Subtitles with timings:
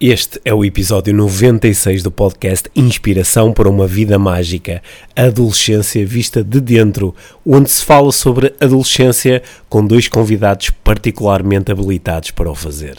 [0.00, 4.80] Este é o episódio 96 do podcast Inspiração para uma Vida Mágica,
[5.16, 7.12] Adolescência Vista de Dentro,
[7.44, 12.98] onde se fala sobre adolescência com dois convidados particularmente habilitados para o fazer.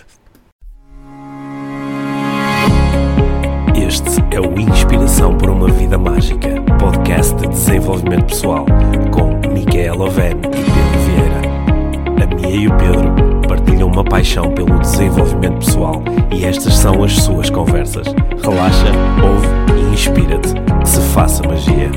[3.74, 8.66] Este é o Inspiração para uma Vida Mágica, podcast de desenvolvimento pessoal,
[9.10, 12.24] com Micaela Oven e Pedro Vieira.
[12.26, 13.29] A Mia e o Pedro
[14.00, 16.02] uma paixão pelo desenvolvimento pessoal
[16.34, 18.08] e estas são as suas conversas.
[18.42, 18.86] Relaxa,
[19.22, 19.48] ouve
[19.78, 20.54] e inspira-te.
[20.82, 21.92] Que se faça magia.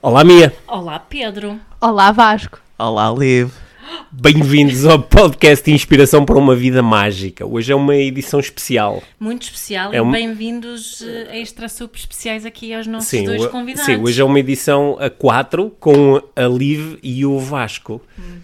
[0.00, 0.54] Olá, Mia.
[0.66, 1.60] Olá, Pedro.
[1.78, 2.60] Olá, Vasco.
[2.78, 3.61] Olá, Liv.
[4.10, 7.46] Bem-vindos ao podcast Inspiração para uma Vida Mágica.
[7.46, 9.02] Hoje é uma edição especial.
[9.18, 13.46] Muito especial É e um- bem-vindos eh, extra super especiais aqui aos nossos Sim, dois
[13.46, 13.84] convidados.
[13.86, 18.00] sim, hoje é uma edição a 4 com a Liv e o Vasco,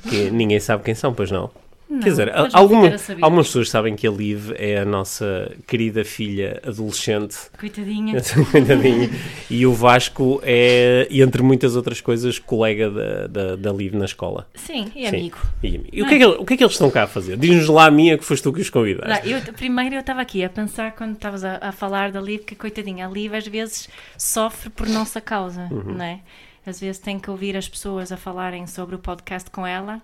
[0.08, 1.50] que ninguém sabe quem são, pois não?
[1.91, 2.91] Não, Quer dizer, alguma,
[3.22, 8.20] algumas pessoas sabem que a Liv é a nossa querida filha adolescente, Coitadinha.
[8.53, 9.11] coitadinha,
[9.48, 14.47] e o Vasco é, entre muitas outras coisas, colega da, da, da Liv na escola.
[14.55, 15.17] Sim, e Sim.
[15.17, 15.39] amigo.
[15.62, 17.06] E, e o, que é que, ele- o que é que eles estão cá a
[17.06, 17.39] fazer?
[17.39, 19.27] Diz-nos lá a minha que foste tu que os convidaste.
[19.27, 22.42] Não, eu, primeiro eu estava aqui a pensar quando estavas a, a falar da Liv
[22.45, 25.95] que coitadinha, a Liv às vezes sofre por nossa causa, Uhum.
[25.95, 26.20] não é?
[26.67, 30.02] Às vezes tem que ouvir as pessoas a falarem sobre o podcast com ela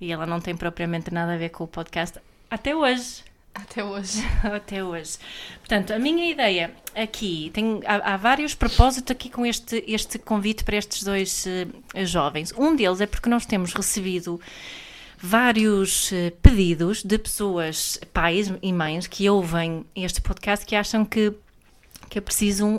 [0.00, 2.18] e ela não tem propriamente nada a ver com o podcast
[2.50, 3.22] até hoje.
[3.54, 4.22] Até hoje.
[4.44, 5.18] Até hoje.
[5.58, 10.62] Portanto, a minha ideia aqui, tem, há, há vários propósitos aqui com este, este convite
[10.64, 12.52] para estes dois eh, jovens.
[12.56, 14.40] Um deles é porque nós temos recebido
[15.18, 21.32] vários eh, pedidos de pessoas, pais e mães, que ouvem este podcast que acham que
[22.10, 22.74] que é preciso um,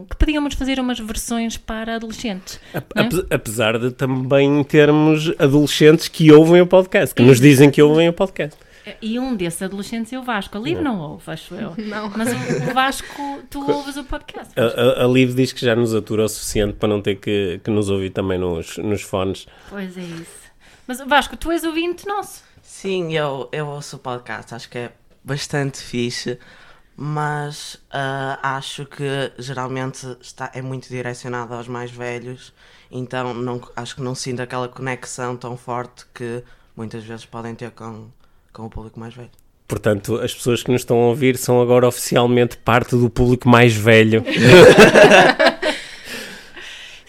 [0.00, 2.60] um- que podíamos fazer umas versões para adolescentes.
[2.94, 3.06] não é?
[3.06, 8.08] Ape- Apesar de também termos adolescentes que ouvem o podcast, que nos dizem que ouvem
[8.08, 8.58] o podcast.
[9.02, 10.56] E um desses adolescentes é o Vasco.
[10.56, 11.74] A Liv não ouve, acho eu.
[11.88, 12.08] Não.
[12.16, 14.52] Mas o, o Vasco, tu ouves o podcast.
[14.56, 17.60] A, a, a Liv diz que já nos atura o suficiente para não ter que,
[17.64, 19.48] que nos ouvir também nos, nos fones.
[19.68, 20.46] Pois é isso.
[20.86, 22.44] Mas Vasco, tu és ouvinte nosso.
[22.62, 24.92] Sim, eu, eu ouço o podcast, acho que é
[25.24, 26.38] bastante fixe,
[26.96, 32.54] mas ah, acho que geralmente está, é muito direcionado aos mais velhos,
[32.90, 36.42] então não, acho que não sinto aquela conexão tão forte que
[36.74, 38.08] muitas vezes podem ter com,
[38.52, 39.30] com o público mais velho.
[39.68, 43.74] Portanto, as pessoas que nos estão a ouvir são agora oficialmente parte do público mais
[43.74, 44.24] velho.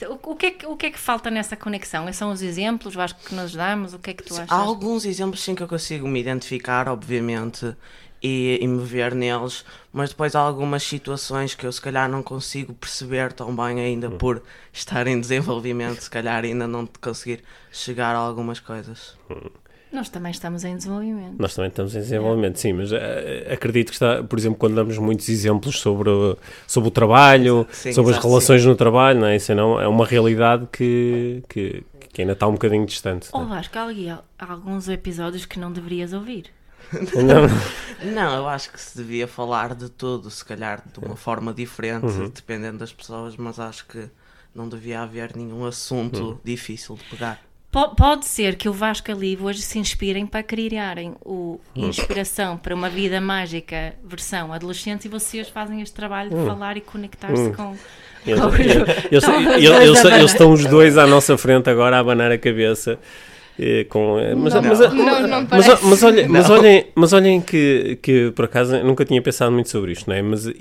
[0.05, 2.11] O, o que é que, o que é que falta nessa conexão?
[2.13, 3.95] São os exemplos, Vasco, que nós damos?
[3.95, 4.51] O que é que tu achas?
[4.51, 7.75] Há alguns exemplos sim que eu consigo me identificar, obviamente,
[8.21, 9.63] e, e me ver neles,
[9.93, 14.09] mas depois há algumas situações que eu se calhar não consigo perceber tão bem ainda
[14.09, 14.41] por
[14.73, 19.15] estar em desenvolvimento, se calhar ainda não conseguir chegar a algumas coisas.
[19.91, 21.35] Nós também estamos em desenvolvimento.
[21.39, 24.97] Nós também estamos em desenvolvimento, sim, mas eh, acredito que está, por exemplo, quando damos
[24.97, 29.27] muitos exemplos sobre, o- sobre o trabalho, Sim, sobre as exato, relações no trabalho, não
[29.27, 29.37] é?
[29.37, 33.29] Isso não, é uma realidade que, que, que ainda está um bocadinho distante.
[33.31, 33.55] Oh não é?
[33.57, 36.47] Vasco, há, ali- há alguns episódios que não deverias ouvir.
[37.23, 41.53] Não, Não, eu acho que se devia falar de tudo, se calhar de uma forma
[41.53, 44.05] diferente, dependendo das pessoas, mas acho que
[44.55, 47.39] não devia haver nenhum assunto difícil de pegar.
[47.69, 52.57] Po- Pode ser que o Vasco a Liv hoje se inspirem para criarem o Inspiração
[52.57, 57.51] para uma Vida Mágica versão adolescente e vocês fazem este trabalho de falar e conectar-se
[57.51, 57.75] com...
[58.25, 58.39] Eles,
[59.25, 62.97] com eles- eles estão os dois à nossa frente agora a abanar a cabeça.
[63.89, 67.97] Com, eh, mas, Não, mas, não, não mas, mas olhem, mas olhem, mas olhem que,
[68.03, 70.21] que por acaso nunca tinha pensado muito sobre isto, não é?
[70.21, 70.53] mas eh,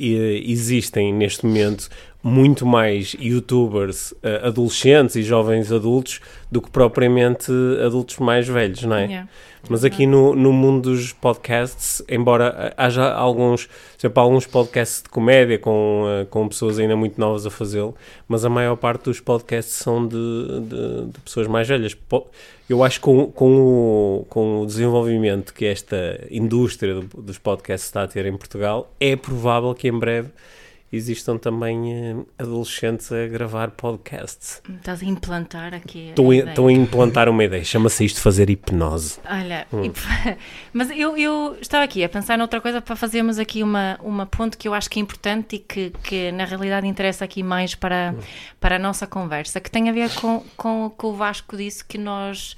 [0.45, 1.91] existem neste momento
[2.23, 6.21] muito mais youtubers eh, adolescentes e jovens adultos
[6.51, 7.53] do que propriamente
[7.85, 9.05] adultos mais velhos, não é?
[9.05, 9.29] Yeah.
[9.69, 13.69] Mas aqui no, no mundo dos podcasts, embora haja alguns,
[13.99, 17.95] exemplo, alguns podcasts de comédia com, eh, com pessoas ainda muito novas a fazê-lo,
[18.29, 21.97] mas a maior parte dos podcasts são de, de, de pessoas mais velhas.
[22.69, 23.57] Eu acho que com, com,
[24.21, 28.93] o, com o desenvolvimento que esta indústria do- dos podcasts está a ter em Portugal,
[29.01, 30.29] é provável que em breve
[30.97, 34.63] existam também eh, adolescentes a gravar podcasts.
[34.77, 38.51] Estás a implantar aqui a Estou a, estou a implantar uma ideia, chama-se isto fazer
[38.51, 39.19] hipnose.
[39.29, 39.93] Olha, Hum.
[40.73, 44.57] mas eu, eu estava aqui a pensar noutra coisa para fazermos aqui uma, uma ponte
[44.57, 48.15] que eu acho que é importante e que, que na realidade interessa aqui mais para,
[48.17, 48.21] Hum.
[48.61, 51.85] para a nossa conversa, que tem a ver com, com o que o Vasco disse
[51.85, 52.57] que nós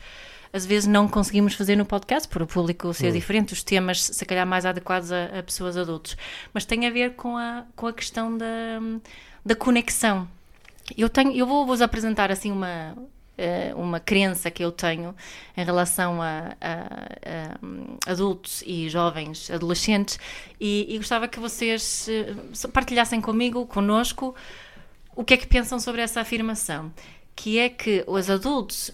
[0.52, 2.92] às vezes não conseguimos fazer no podcast, por o público Hum.
[2.92, 6.16] ser diferente, os temas se calhar mais adequados a, a pessoas adultas,
[6.54, 8.46] mas tem a ver com a, com a questão da,
[9.44, 10.28] da conexão.
[10.96, 12.96] Eu, tenho, eu vou vos apresentar assim uma,
[13.36, 15.14] eh, uma crença que eu tenho
[15.54, 17.58] em relação a, a-
[18.06, 20.18] a adultos e jovens, adolescentes,
[20.58, 22.34] e, e gostava que vocês eh,
[22.72, 24.34] partilhassem comigo, conosco,
[25.14, 26.90] o que é que pensam sobre essa afirmação,
[27.36, 28.90] que é que os adultos,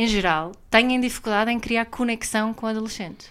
[0.00, 3.30] em geral, têm dificuldade em criar conexão com o adolescente.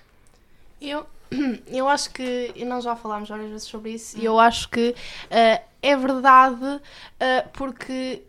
[0.80, 1.04] Eu,
[1.68, 4.96] eu acho que, e nós já falámos várias vezes sobre isso, e eu acho que
[5.32, 6.80] eh, é verdade
[7.20, 8.22] eh, porque,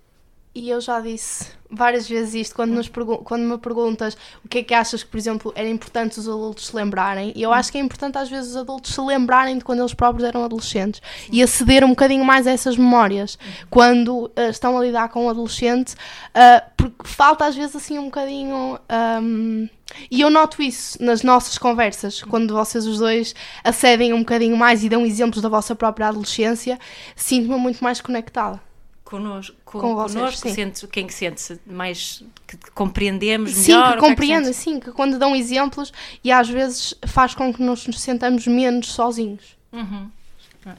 [0.55, 2.91] e eu já disse várias vezes isto, quando, nos
[3.25, 6.67] quando me perguntas o que é que achas que, por exemplo, era importante os adultos
[6.67, 9.65] se lembrarem, e eu acho que é importante às vezes os adultos se lembrarem de
[9.65, 11.01] quando eles próprios eram adolescentes
[11.31, 13.39] e aceder um bocadinho mais a essas memórias
[13.69, 15.95] quando eh, estão a lidar com um adolescente,
[16.35, 18.79] eh, porque falta às vezes assim um bocadinho.
[18.89, 19.69] ahm,
[20.09, 24.85] e eu noto isso nas nossas conversas, quando vocês os dois acedem um bocadinho mais
[24.85, 26.79] e dão exemplos da vossa própria adolescência,
[27.17, 28.70] sinto-me muito mais conectada.
[29.11, 30.55] Conosco, com, Com vocês, connosco sim.
[30.55, 33.83] sente, quem que sente mais que compreendemos Sim, melhor?
[33.83, 34.57] que o é que compreendem, sentes?
[34.61, 35.93] sim, que quando dão exemplos
[36.23, 39.57] e às vezes faz com que nos nos sentamos menos sozinhos.
[39.73, 40.09] Uhum.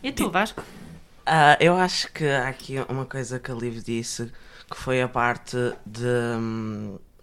[0.01, 0.63] E tu, Vasco?
[1.25, 4.31] Ah, eu acho que há aqui uma coisa que a Liv disse
[4.69, 6.01] que foi a parte de,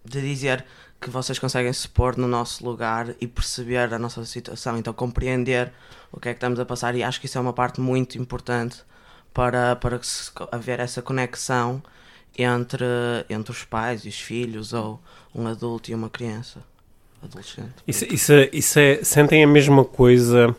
[0.05, 0.65] de dizer
[1.01, 5.73] que vocês conseguem se pôr no nosso lugar e perceber a nossa situação, então compreender
[6.13, 8.19] o que é que estamos a passar e acho que isso é uma parte muito
[8.19, 8.83] importante
[9.35, 11.83] para, para que se haver essa conexão
[12.37, 12.85] entre,
[13.29, 15.01] entre os pais e os filhos ou
[15.35, 16.61] um adulto e uma criança,
[17.23, 17.73] adolescente.
[17.87, 20.55] Isso, isso, é- isso é, sentem a mesma coisa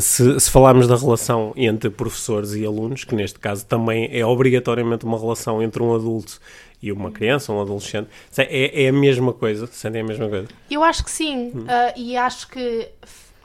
[0.00, 5.04] se, se falarmos da relação entre professores e alunos, que neste caso também é obrigatoriamente
[5.04, 6.40] uma relação entre um adulto
[6.80, 10.46] e uma criança, um adolescente, Se- é, é a mesma coisa, sentem a mesma coisa.
[10.70, 12.88] Eu acho que sim, ah, e acho que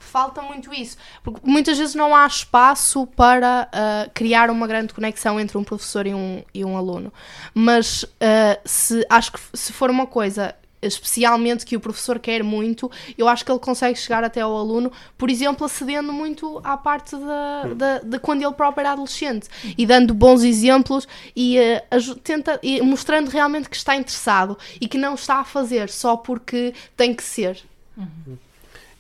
[0.10, 5.40] falta muito isso, porque muitas vezes não há espaço para ah, criar uma grande conexão
[5.40, 7.14] entre um professor e um, e um aluno.
[7.54, 12.90] Mas ah, se, acho que se for uma coisa especialmente que o professor quer muito,
[13.18, 17.18] eu acho que ele consegue chegar até ao aluno, por exemplo, acedendo muito à parte
[17.18, 21.58] da, da- de quando ele próprio era adolescente e dando bons exemplos e,
[21.92, 26.16] aju- tenta, e mostrando realmente que está interessado e que não está a fazer só
[26.16, 27.62] porque tem que ser.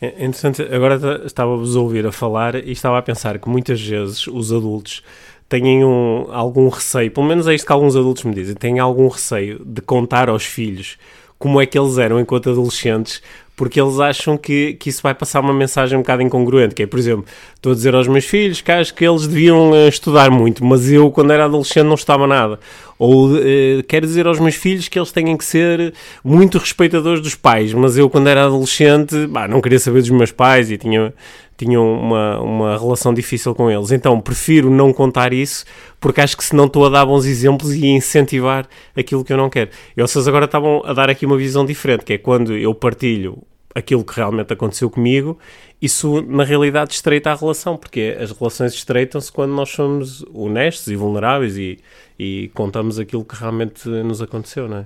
[0.01, 3.81] É interessante, agora ta- estava-vos a ouvir a falar e estava a pensar que muitas
[3.81, 5.04] vezes os adultos
[5.50, 9.07] têm um, algum receio, pelo menos é isto que alguns adultos me dizem, têm algum
[9.10, 10.98] receio de contar aos filhos
[11.38, 13.22] como é que eles eram enquanto adolescentes,
[13.56, 16.88] porque eles acham que, que isso vai passar uma mensagem um bocado incongruente, que é,
[16.88, 17.25] por exemplo,
[17.56, 20.90] estou a dizer aos meus filhos que acho que eles deviam eh, estudar muito, mas
[20.90, 22.60] eu, quando era adolescente, não estava nada.
[23.00, 27.34] Ou eh, quero dizer aos meus filhos que eles têm que ser muito respeitadores dos
[27.34, 31.13] pais, mas eu, quando era adolescente, bah, não queria saber dos meus pais e tinha,
[31.57, 33.92] tinha uma, uma relação difícil com eles.
[33.92, 35.63] Então, prefiro não contar isso,
[35.98, 39.38] porque acho que senão estou a dar bons exemplos e a incentivar aquilo que eu
[39.38, 39.69] não quero.
[39.95, 43.42] E vocês agora estavam a dar aqui uma visão diferente, que é quando eu partilho
[43.80, 45.38] aquilo que realmente aconteceu comigo,
[45.81, 50.96] isso na realidade estreita a relação, porque as relações estreitam-se quando nós somos honestos e
[50.96, 51.80] vulneráveis e,
[52.18, 54.86] e contamos aquilo que realmente nos aconteceu, não é?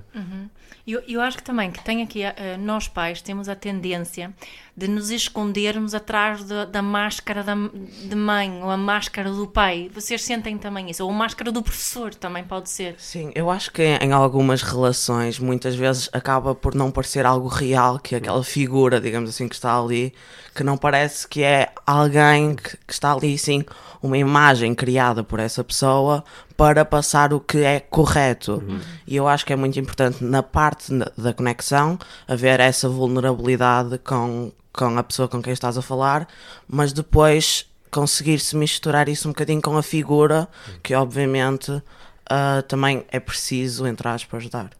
[0.86, 4.34] Eu, eu acho que também que tem aqui, eh, nós pais temos a tendência
[4.76, 9.90] de nos escondermos atrás da, da máscara da, de mãe ou a máscara do pai.
[9.94, 11.02] Vocês sentem também isso?
[11.02, 12.96] Ou a máscara do professor também pode ser.
[12.98, 17.98] Sim, eu acho que em algumas relações muitas vezes acaba por não parecer algo real,
[17.98, 20.12] que aquela figura, digamos assim, que está ali,
[20.54, 23.64] que não parece que é alguém que, que está ali, sim,
[24.02, 26.24] uma imagem criada por essa pessoa
[26.56, 28.62] para passar o que é correto.
[29.06, 34.52] E eu acho que é muito importante na parte da conexão haver essa vulnerabilidade com,
[34.72, 36.28] com a pessoa com quem estás a falar,
[36.68, 40.48] mas depois conseguir-se misturar isso um bocadinho com a figura,
[40.82, 41.82] que obviamente
[42.28, 44.70] ah, também é preciso, entre aspas, dar.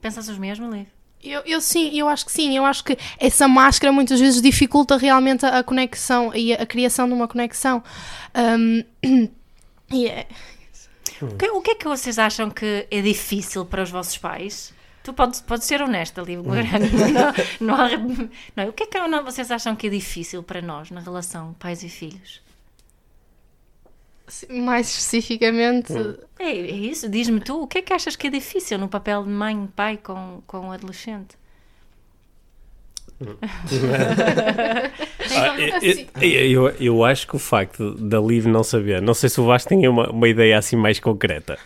[0.00, 0.97] Pensas os mesmos, Liv?
[1.22, 2.56] Eu, eu sim, eu acho que sim.
[2.56, 6.66] Eu acho que essa máscara muitas vezes dificulta realmente a, a conexão e a, a
[6.66, 7.82] criação de uma conexão.
[9.90, 10.26] E é-
[11.22, 14.72] O que, o que é que vocês acham que é difícil para os vossos pais?
[15.02, 16.40] Tu podes, podes ser honesta, Liv.
[16.46, 16.54] Não,
[17.60, 17.88] não, há-
[18.54, 18.68] não é?
[18.68, 21.82] O que é que não- vocês acham que é difícil para nós na relação pais
[21.82, 22.40] e filhos?
[24.50, 25.92] Mais especificamente,
[26.38, 29.24] É, é isso, diz-me tu, o que é que achas que é difícil no papel
[29.24, 31.36] de mãe e pai com, com um adolescente?
[35.30, 35.56] Ah,
[36.20, 39.44] eu, eu, eu acho que o facto da Liv não saber, não sei se o
[39.44, 41.58] Vasco tem uma, uma ideia assim mais concreta.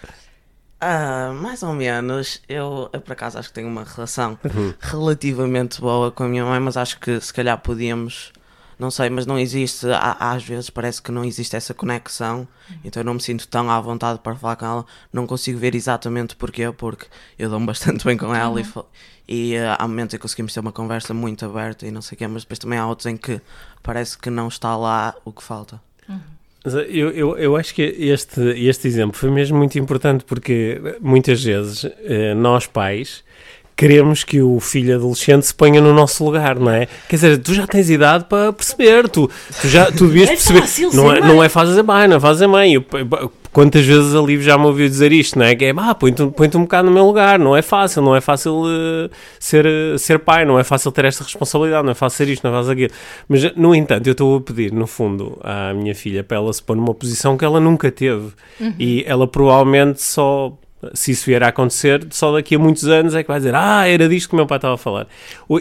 [0.81, 4.37] Ah, mais ou menos, eu, eu por acaso acho que tenho uma relação
[4.81, 8.33] relativamente boa com a minha mãe, mas acho que se calhar podíamos
[8.79, 9.87] não sei, mas não existe,
[10.19, 12.47] às vezes parece que não existe essa conexão,
[12.85, 15.75] então eu não me sinto tão à vontade para falar com ela, não consigo ver
[15.75, 17.07] exatamente porquê, porque
[17.38, 18.85] eu dou-me bastante bem com ela e, fa-
[19.29, 22.17] e eh, há momentos em que conseguimos ter uma conversa muito aberta e não sei
[22.17, 23.41] o quê, mas depois também há outros em que
[23.83, 25.81] parece que não está lá o que falta.
[26.64, 30.81] Mas eh, Eu, eu, eu acho que este, este exemplo foi mesmo muito importante porque
[30.85, 31.85] eh, muitas vezes
[32.37, 33.23] nós pais
[33.76, 36.87] queremos que o filho adolescente se ponha no nosso lugar, não é?
[37.09, 40.61] Quer dizer, tu já tens idade para perceber, tu, tu já tu devias É perceber.
[40.61, 41.29] fácil não, é, mãe.
[41.29, 42.73] não é fácil ser mãe, não é fácil ser mãe.
[42.75, 45.55] Eu- quantas vezes a Liv já me ouviu dizer isto, não é?
[45.55, 48.21] Que é, ah, põe-te põe um bocado no meu lugar, não é fácil, não é
[48.21, 52.17] fácil eh, ser, eh, ser pai, não é fácil ter esta responsabilidade, não é fácil
[52.17, 52.91] ser isto, não é fácil aquilo.
[53.29, 56.62] Mas, no entanto, eu estou a pedir, no fundo, à minha filha para ela se
[56.62, 58.29] pôr numa posição que ela nunca teve.
[58.79, 60.57] E ela provavelmente só,
[60.94, 63.86] se isso vier a acontecer, só daqui a muitos anos é que vai dizer ah,
[63.86, 65.06] era disto que o meu pai estava a falar.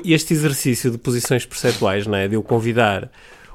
[0.05, 2.27] Este exercício de posições percentuais, não é?
[2.27, 3.09] De eu convidar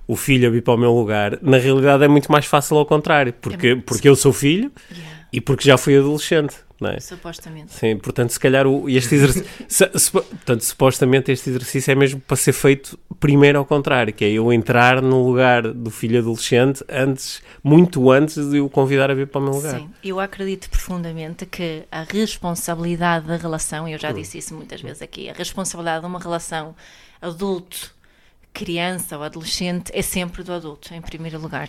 [0.07, 2.87] o filho a vir para o meu lugar, na realidade é muito mais fácil ao
[2.87, 6.55] contrário, porque, porque eu sou filho Yeah, e porque já fui adolescente,
[6.85, 7.01] é?
[7.01, 7.73] supostamente.
[7.73, 9.49] Sim, portanto, se calhar o, este exercício.
[9.67, 14.25] se- se- portanto, supostamente este exercício é mesmo para ser feito primeiro ao contrário, que
[14.27, 19.15] é eu entrar no lugar do filho adolescente antes, muito antes de o convidar a
[19.15, 19.79] vir para o meu lugar.
[19.81, 24.83] Sim, eu acredito profundamente que a responsabilidade da relação, e eu já disse isso muitas
[24.83, 26.75] vezes aqui, a responsabilidade de uma relação
[27.23, 31.69] adulto-criança ou adolescente é sempre do adulto, em primeiro lugar.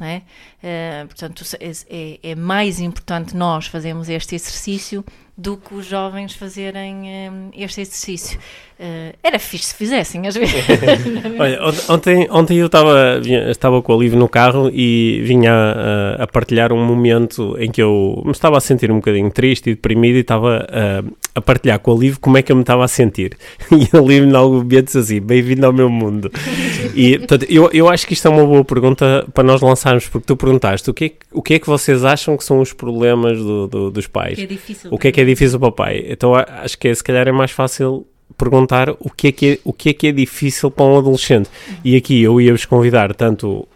[0.00, 0.22] Não é?
[0.62, 5.04] Eh, portanto, é, é- mais importante nós fazermos este exercício
[5.36, 8.38] do que os jovens fazerem eh, este exercício.
[8.80, 10.54] Eh, era fixe se fizessem, às vezes.
[11.38, 13.20] Olha, ont- ontem, ontem eu estava
[13.50, 17.80] estava com a Liv no carro e vinha a, a partilhar um momento em que
[17.80, 21.78] eu me estava a sentir um bocadinho triste e deprimido e estava a, a partilhar
[21.78, 23.36] com a Liv como é que eu me estava a sentir.
[23.72, 26.30] E a Liv, em algum momento, disse assim: Bem-vindo ao meu mundo.
[26.94, 30.26] E, portanto, eu, eu acho que isto é uma boa pergunta para nós lançarmos, porque
[30.26, 32.72] tu perguntaste o que é, que- o que, é que vocês acham que são os
[32.72, 34.38] problemas do- do- dos pais.
[34.38, 34.90] É difícil.
[34.92, 36.04] O que é que é difícil para o pai?
[36.08, 39.58] Então acho que é, se calhar é mais fácil perguntar o que é que é,
[39.64, 41.48] o que é, que é difícil para um adolescente.
[41.84, 43.66] E aqui eu ia-vos convidar tanto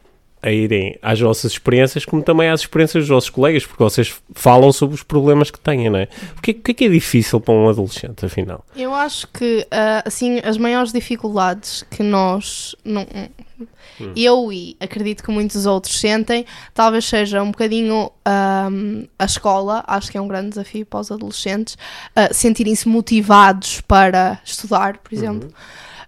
[0.47, 4.73] a irem às vossas experiências como também às experiências dos vossos colegas, porque vocês falam
[4.73, 6.09] sobre os problemas que têm, não é?
[6.39, 8.65] O que, é- que é que é difícil para um adolescente, afinal?
[8.77, 13.05] Eu acho que, ah, assim, as maiores dificuldades que nós, não,
[14.15, 20.11] eu e acredito que muitos outros sentem, talvez seja um bocadinho ahm, a escola, acho
[20.13, 21.77] que é um grande desafio para os adolescentes,
[22.15, 25.49] ah, sentirem-se motivados para estudar, por exemplo.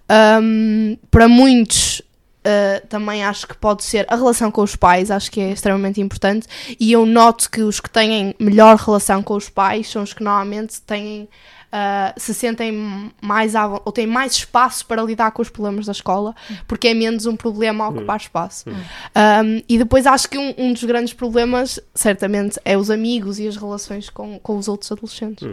[0.09, 2.03] Ahm, para muitos.
[2.49, 6.01] Ah, também acho que pode ser a relação com os pais, acho que é extremamente
[6.01, 6.47] importante.
[6.81, 10.23] E eu noto que os que têm melhor relação com os pais são os que
[10.25, 11.29] normalmente têm
[11.69, 13.53] Uh, se sentem mais
[13.85, 16.35] ou têm mais espaço para lidar com os problemas da escola,
[16.67, 18.65] porque é menos um problema a ocupar espaço.
[18.71, 23.47] Um, e depois acho que um, um dos grandes problemas, certamente, é os amigos e
[23.47, 25.47] as relações com, com os outros adolescentes.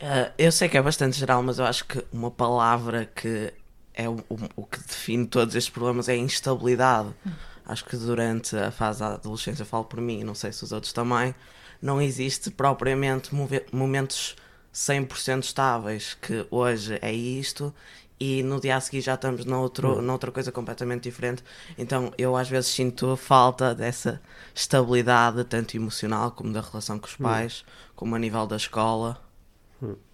[0.00, 3.52] Eh, eu sei que é bastante geral, mas eu acho que uma palavra que
[3.94, 7.10] é o, o- o que define todos estes problemas é a instabilidade.
[7.64, 10.92] Acho que durante a fase da adolescência, falo por mim, não sei se os outros
[10.92, 11.34] também,
[11.80, 13.30] não existe propriamente
[13.72, 14.36] momentos
[14.72, 17.72] 100% estáveis, que hoje é isto
[18.18, 21.42] e no dia a seguir já estamos noutro, noutra coisa completamente diferente.
[21.78, 24.20] Então eu às vezes sinto falta dessa
[24.54, 27.64] estabilidade, tanto emocional como da relação com os pais,
[27.96, 29.20] como a nível da escola.
[29.82, 30.09] É,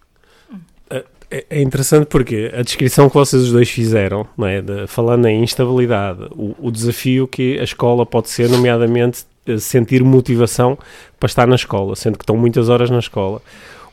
[1.49, 4.61] é interessante porque a descrição que vocês os dois fizeram, não é?
[4.61, 10.03] De- falando em instabilidade, o, o desafio que a escola pode ser, nomeadamente, eh, sentir
[10.03, 10.77] motivação
[11.19, 13.41] para estar na escola, sendo que estão muitas horas na escola.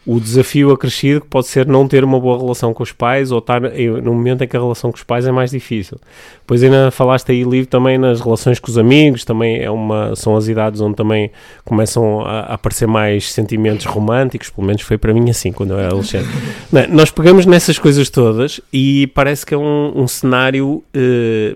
[0.06, 3.38] O desafio acrescido que pode ser não ter uma boa relação com os pais ou
[3.38, 5.98] estar no momento em que a relação com os pais é mais difícil.
[6.40, 10.36] Depois ainda falaste aí, Livre, também nas relações com os amigos, também é uma, são
[10.36, 11.30] as idades onde também
[11.64, 15.88] começam a, aparecer mais sentimentos românticos, pelo menos foi para mim assim quando eu era
[15.88, 16.28] adolescente.
[16.70, 21.54] Não nós pegamos nessas coisas todas e parece que é um, um cenário eh,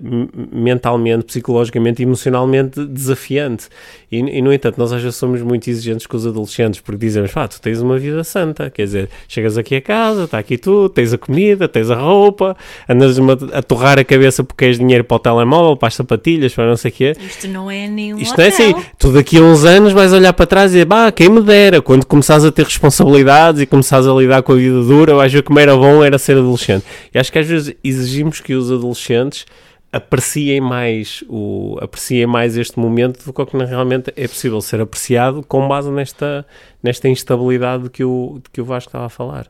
[0.53, 3.69] mentalmente, psicologicamente emocionalmente desafiante.
[4.13, 7.33] E, e, no entanto, nós às vezes somos muito exigentes com os adolescentes porque dizemos,
[7.33, 10.89] pá, tu tens uma vida santa, quer dizer, chegas aqui a casa, está aqui tudo,
[10.89, 12.57] tens a comida, tens a roupa,
[12.89, 13.19] andas
[13.53, 16.77] a, torrar a cabeça porque queres dinheiro para o telemóvel, para as sapatilhas, para não
[16.77, 17.17] sei o quê.
[17.19, 18.45] Isto não é nenhum Isto hotel.
[18.45, 21.29] é assim, tu daqui a uns anos vais olhar para trás e dizer, bah, quem
[21.29, 25.15] me dera, quando começares a ter responsabilidades e começares a lidar com a vida dura,
[25.15, 26.85] vais ver como era bom era ser adolescente.
[27.13, 29.47] E acho que às vezes exigimos que os adolescentes
[29.93, 34.81] apreciem mais, o, apreciem mais este momento do que o que realmente é possível ser
[34.81, 36.47] apreciado com base nesta,
[36.83, 39.49] nesta instabilidade de que o, de que o Vasco estava a falar.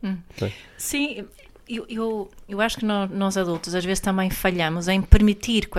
[0.77, 1.25] Sim,
[1.69, 5.79] eu, eu, eu acho que nós, nós, adultos às vezes também falhamos em permitir que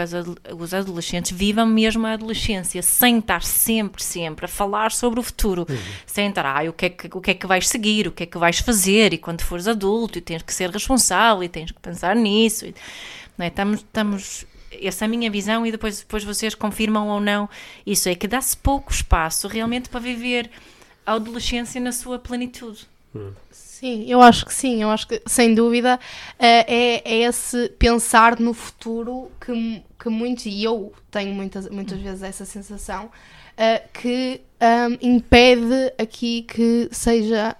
[0.54, 5.66] os, adolescentes vivam mesmo a adolescência sem estar sempre, sempre a falar sobre o futuro,
[5.68, 5.78] uhum.
[6.06, 8.24] sem estar, ah, o que, é que, o que é que vais seguir, o que
[8.24, 11.72] é que vais fazer, e quando fores adulto, e tens que ser responsável, e tens
[11.72, 12.68] que pensar nisso.
[12.68, 12.76] E,
[13.40, 13.48] é?
[13.48, 17.50] estamos, estamos essa é a minha visão e depois, depois vocês confirmam ou não
[17.86, 20.50] isso, é que dá-se pouco espaço realmente para viver
[21.06, 22.88] a adolescência na sua plenitude.
[23.52, 28.40] Sim, eu acho que sim, eu acho que sem dúvida uh, é, é esse pensar
[28.40, 34.42] no futuro que, que muitos, e eu tenho muitas, muitas vezes essa sensação, uh, que
[34.62, 37.56] um, impede aqui que seja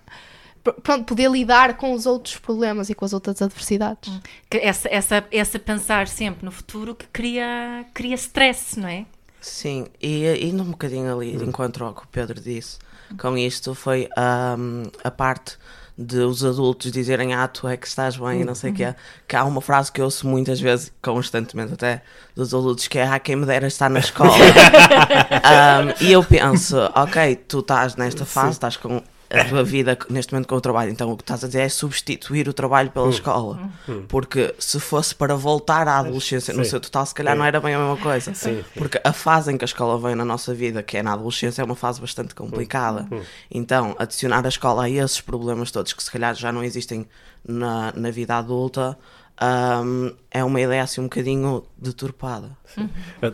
[0.64, 4.12] pronto, poder lidar com os outros problemas e com as outras adversidades.
[4.12, 4.20] Hum.
[4.52, 9.06] Essa, essa, essa pensar sempre no futuro que cria, cria stress, não é?
[9.42, 12.78] Sim, e indo um bocadinho ali de encontro ao que o Pedro disse,
[13.18, 14.10] com isto foi
[14.58, 15.58] um, a parte
[15.98, 18.78] de os adultos dizerem ah, tu é que estás bem e não sei o uhum.
[18.78, 18.96] quê,
[19.28, 22.02] que há uma frase que eu ouço muitas vezes, constantemente até,
[22.34, 24.32] dos adultos, que é ah, quem me dera estar na escola.
[24.40, 28.52] um, e eu penso, ok, tu estás nesta fase, Sim.
[28.52, 30.92] estás com a tua vida neste momento com o trabalho.
[30.92, 33.10] Então o que estás a dizer é substituir o trabalho pela hum.
[33.10, 33.70] escola.
[33.88, 34.04] Hum.
[34.08, 37.76] Porque se fosse para voltar à adolescência no seu total, se calhar não era bem
[37.76, 38.34] a mesma coisa.
[38.76, 41.62] Porque a fase em que a escola vem na nossa vida, que é na adolescência,
[41.62, 43.08] é uma fase bastante complicada.
[43.12, 43.22] Hum.
[43.52, 47.08] Então, adicionar a escola a esses problemas todos que se calhar já não existem
[47.48, 48.98] na, na vida adulta.
[49.42, 52.58] Um, é uma ideia assim um bocadinho deturpada.
[52.66, 52.90] Sim.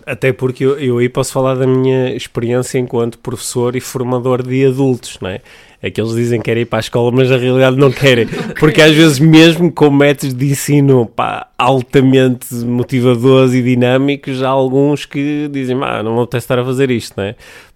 [0.06, 4.68] Até porque eu, eu aí posso falar da minha experiência enquanto professor e formador de
[4.68, 5.42] adultos, não é?
[5.86, 8.26] É que eles dizem que querem ir para a escola, mas na realidade não querem.
[8.60, 15.06] Porque às vezes, mesmo com métodos de ensino pá, altamente motivadores e dinâmicos, há alguns
[15.06, 17.36] que dizem, ah, não vou testar a fazer isto, não é?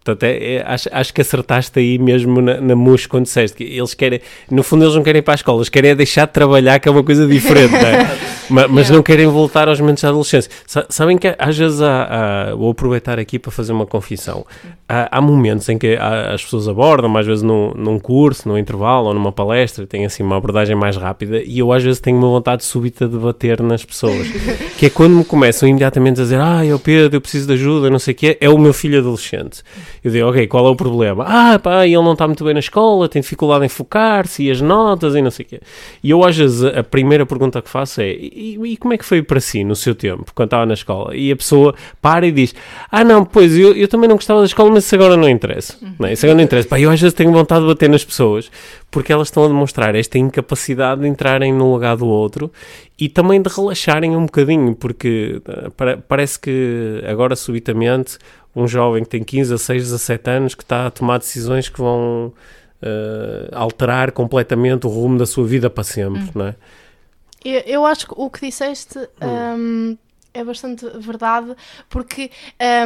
[0.09, 3.63] Portanto, é, é, acho, acho que acertaste aí mesmo na, na MUS quando disseste que
[3.63, 6.25] eles querem, no fundo, eles não querem ir para a escola, eles querem é deixar
[6.25, 8.17] de trabalhar, que é uma coisa diferente, não é?
[8.49, 10.51] mas, mas não querem voltar aos momentos da adolescência.
[10.89, 14.45] Sabem que às vezes há, há, vou aproveitar aqui para fazer uma confissão.
[14.87, 19.07] Há, há momentos em que as pessoas abordam, às vezes num, num curso, num intervalo
[19.07, 22.29] ou numa palestra, tem assim uma abordagem mais rápida e eu às vezes tenho uma
[22.29, 24.27] vontade súbita de bater nas pessoas.
[24.77, 27.89] que é quando me começam imediatamente a dizer, ah, eu Pedro, eu preciso de ajuda,
[27.89, 29.61] não sei o quê, é o meu filho adolescente.
[30.03, 31.25] Eu digo, ok, qual é o problema?
[31.27, 34.61] Ah, pá, ele não está muito bem na escola, tem dificuldade em focar-se e as
[34.61, 35.61] notas e não sei o quê.
[36.03, 39.05] E eu às vezes a primeira pergunta que faço é, e, e, como é que
[39.05, 41.15] foi para si no seu tempo, quando estava na escola?
[41.15, 42.55] E a pessoa para e diz,
[42.91, 45.75] ah não, pois eu, eu também não gostava da escola, mas isso agora não interessa.
[45.81, 45.93] Uhum.
[45.99, 46.13] Não é?
[46.13, 46.67] Isso agora não interessa.
[46.67, 48.49] Pá, eu às vezes tenho vontade de bater nas pessoas,
[48.89, 52.51] porque elas estão a demonstrar esta incapacidade de entrarem no lugar do outro
[52.99, 58.17] e também de relaxarem um bocadinho, porque uh, parece que agora subitamente
[58.59, 62.33] um jovem que tem 15, 16, 17 anos que está a tomar decisões que vão
[62.81, 66.31] uh, alterar completamente o rumo da sua vida para sempre, hum.
[66.35, 66.55] não é?
[67.43, 69.07] Eu, eu, acho que o que disseste hum.
[69.27, 69.97] um,
[70.33, 71.55] é bastante verdade,
[71.89, 72.29] porque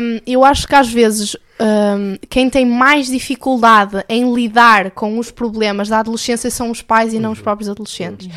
[0.01, 5.31] um, eu acho que às vezes um, quem tem mais dificuldade em lidar com os
[5.31, 7.43] problemas da adolescência são os pais e não os uhum.
[7.43, 8.29] próprios adolescentes.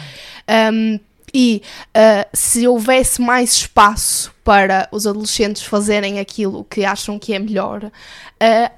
[0.72, 0.99] Um,
[1.38, 7.38] e uh, se houvesse mais espaço para os adolescentes fazerem aquilo que acham que é
[7.38, 7.90] melhor, uh,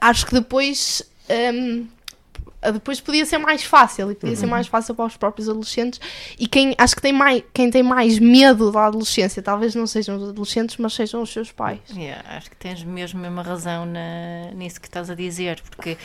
[0.01, 1.01] acho que depois
[1.55, 1.87] um,
[2.73, 4.41] depois podia ser mais fácil e podia uhum.
[4.41, 6.01] ser mais fácil para os próprios adolescentes
[6.37, 10.17] e quem acho que tem mais quem tem mais medo da adolescência talvez não sejam
[10.17, 14.51] os adolescentes mas sejam os seus pais yeah, acho que tens mesmo mesma razão na,
[14.57, 15.97] nisso que estás a dizer porque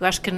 [0.00, 0.30] eu acho que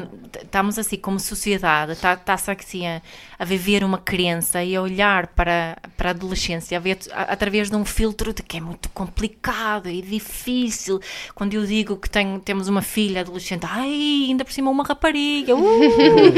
[0.42, 3.00] estamos assim como sociedade está tá assim a,
[3.38, 7.70] a viver uma crença e a olhar para, para a adolescência a ver a, através
[7.70, 11.00] de um filtro de que é muito complicado e difícil
[11.34, 15.54] quando eu digo que tenho, temos uma filha adolescente ai ainda por cima uma rapariga
[15.54, 15.62] uh,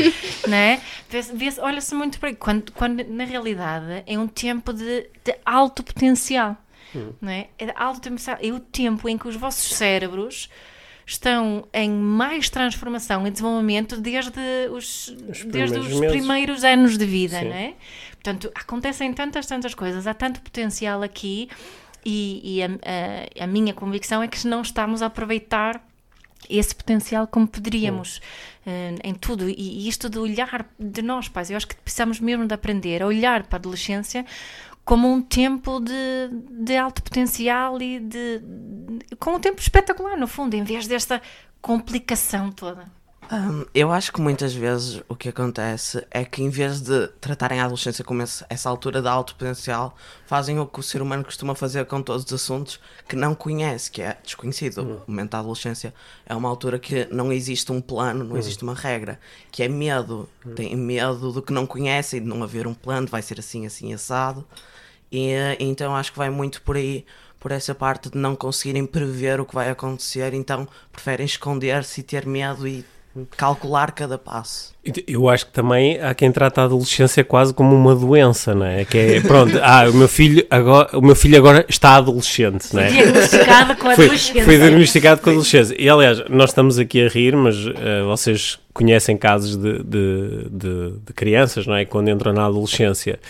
[0.48, 0.80] né?
[1.60, 6.56] Olha-se muito para aí, quando, quando na realidade é um tempo de, de alto potencial.
[6.94, 7.12] Hum.
[7.20, 7.46] Né?
[7.58, 8.38] É, alto potencial.
[8.40, 10.48] é o tempo em que os vossos cérebros
[11.06, 14.40] estão em mais transformação e desenvolvimento desde
[14.70, 17.48] os, os desde os primeiros anos de vida, Sim.
[17.48, 17.74] né?
[18.12, 21.48] Portanto, acontecem tantas, tantas coisas, há tanto potencial aqui
[22.04, 25.82] e, e a, a, a, minha convicção é que não estamos a aproveitar
[26.48, 28.18] esse potencial como poderíamos
[28.66, 29.48] uh, em tudo.
[29.48, 33.02] E, e, isto de olhar de nós, pais, eu acho que precisamos mesmo de aprender
[33.02, 34.24] a olhar para a adolescência
[34.84, 40.26] como um tempo de, de alto potencial e de, de, com um tempo espetacular, no
[40.26, 41.22] fundo, em vez desta
[41.60, 42.84] complicação toda.
[43.32, 47.58] Um, eu acho que muitas vezes o que acontece é que em vez de tratarem
[47.58, 51.24] a adolescência como esse, essa altura de alto potencial, fazem o que o ser humano
[51.24, 54.82] costuma fazer com todos os assuntos que não conhece, que é desconhecido.
[54.82, 55.00] Uhum.
[55.06, 55.94] O momento da adolescência
[56.26, 59.18] é uma altura que não existe um plano, não existe uma regra,
[59.50, 60.28] que é medo.
[60.54, 63.94] Tem medo do que não conhecem, de não haver um plano, vai ser assim, assim,
[63.94, 64.46] assado.
[65.14, 67.04] E então acho que vai muito por aí,
[67.38, 72.02] por essa parte de não conseguirem prever o que vai acontecer, então preferem esconder-se e
[72.02, 72.84] ter medo e
[73.36, 74.74] calcular cada passo.
[75.06, 78.84] Eu acho que também há quem trata a adolescência quase como uma doença, não é?
[78.84, 82.82] Que é, pronto, ah, o meu filho agora, o meu filho agora está adolescente, não
[82.82, 82.88] é?
[82.88, 84.44] Diagnosticado com a Foi, adolescência.
[84.44, 85.76] foi diagnosticado com adolescência.
[85.78, 90.90] E aliás, nós estamos aqui a rir, mas eh, vocês conhecem casos de, de, de,
[91.06, 91.84] de crianças, não é?
[91.84, 93.20] Quando entram na adolescência,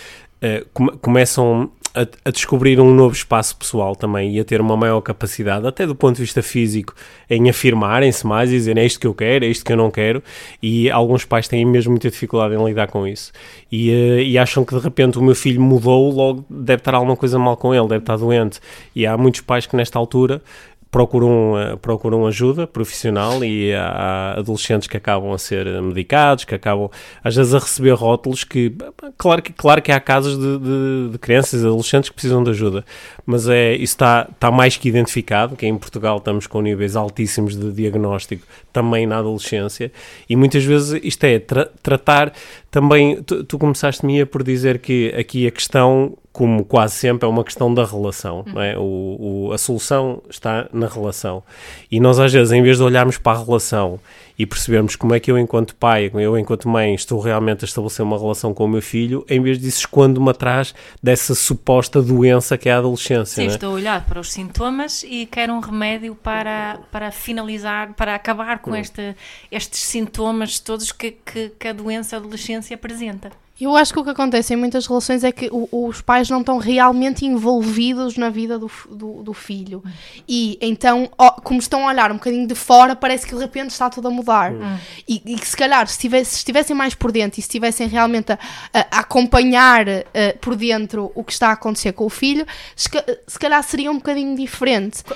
[0.45, 4.77] eh, come- começam a, a descobrir um novo espaço pessoal também e a ter uma
[4.77, 6.93] maior capacidade, até do ponto de vista físico,
[7.27, 9.89] em afirmarem-se mais e dizerem é isto que eu quero, é isto que eu não
[9.89, 10.21] quero.
[10.61, 13.31] E alguns pais têm mesmo muita dificuldade em lidar com isso.
[13.71, 17.15] E, eh, e acham que de repente o meu filho mudou, logo deve estar alguma
[17.15, 18.59] coisa mal com ele, deve estar doente.
[18.95, 20.43] E há muitos pais que nesta altura
[20.95, 26.89] procuram, eh, procuram ajuda profissional e há adolescentes que acabam a ser medicados, que acabam
[27.21, 28.73] às vezes a receber rótulos que,
[29.17, 32.51] claro que, claro que há casos de, de, de crianças e adolescentes que precisam de
[32.51, 32.85] ajuda,
[33.25, 37.57] mas é, isso está, está mais que identificado, que em Portugal estamos com níveis altíssimos
[37.57, 39.91] de diagnóstico também na adolescência
[40.29, 42.31] e muitas vezes isto é tra- tratar
[42.71, 47.45] também, tu, tu começaste-me por dizer que aqui a questão como quase sempre, é uma
[47.45, 48.43] questão da relação.
[48.53, 48.77] Não é?
[48.77, 51.43] o, o- a solução está na relação.
[51.91, 53.99] E nós, às vezes, em vez de olharmos para a relação
[54.37, 58.03] e percebermos como é que eu, enquanto pai, eu, enquanto mãe, estou realmente a estabelecer
[58.03, 62.67] uma relação com o meu filho, em vez disso, escondo-me atrás dessa suposta doença que
[62.67, 63.35] é a adolescência.
[63.35, 63.55] Sim, não é?
[63.55, 68.59] estou a olhar para os sintomas e quero um remédio para, para finalizar, para acabar
[68.59, 69.15] com este,
[69.51, 73.44] estes sintomas todos que, que, que a doença da adolescência apresenta.
[73.59, 76.41] Eu acho que o que acontece em muitas relações é que o- os pais não
[76.41, 79.81] estão realmente envolvidos na vida do, do, do filho.
[80.27, 83.69] E então, ó, como estão a olhar um bocadinho de fora, parece que de repente
[83.71, 84.51] está tudo a mudar.
[85.07, 87.87] E, e que se calhar, se, tivesse- se estivessem mais por dentro e se estivessem
[87.87, 88.39] realmente a,
[88.73, 92.89] a- acompanhar eh, por dentro o que está a acontecer com o filho, se,
[93.25, 95.01] se calhar seria um bocadinho diferente.
[95.03, 95.15] Qu-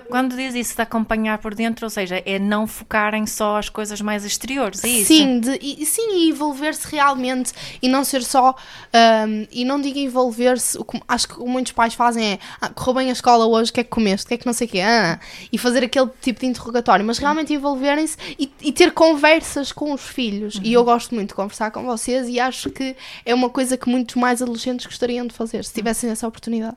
[0.00, 4.00] Quando diz isso de acompanhar por dentro, ou seja, é não focarem só as coisas
[4.00, 5.08] mais exteriores, é isso?
[5.08, 8.54] Sim, de, e, sim, e envolver-se realmente e não ser só.
[8.92, 12.94] ahm, e não digo envolver-se, o que acho que muitos pais fazem é ah, correu
[12.94, 14.66] bem a escola hoje, o que é que comeste, o que é que não sei
[14.66, 15.18] o quê, ah,
[15.52, 20.02] e fazer aquele tipo de interrogatório, mas realmente envolverem-se e, e ter conversas com os
[20.02, 20.60] filhos.
[20.62, 23.88] E eu gosto muito de conversar com vocês e acho que é uma coisa que
[23.88, 26.76] muitos mais adolescentes gostariam de fazer, se tivessem essa oportunidade.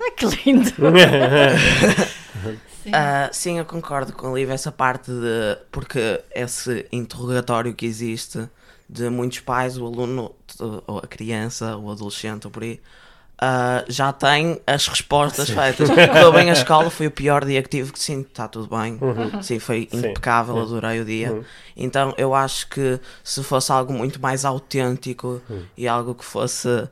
[0.00, 0.70] Ah, que lindo!
[2.82, 2.90] Sim.
[2.92, 5.58] Ah, sim, eu concordo com o Liv, essa parte de.
[5.70, 8.48] Porque esse interrogatório que existe
[8.88, 10.34] de muitos pais, o aluno,
[10.86, 12.80] ou a criança, o adolescente, ou por aí,
[13.40, 15.88] ah, já tem as respostas feitas.
[15.88, 18.98] Correu bem a escola, foi o pior dia que tive, que sim, está tudo bem.
[19.42, 19.98] Sim, foi Sim.
[19.98, 21.44] impecável, adorei o dia.
[21.76, 25.40] Então eu acho que se fosse algo muito mais autêntico
[25.76, 26.88] e algo que fosse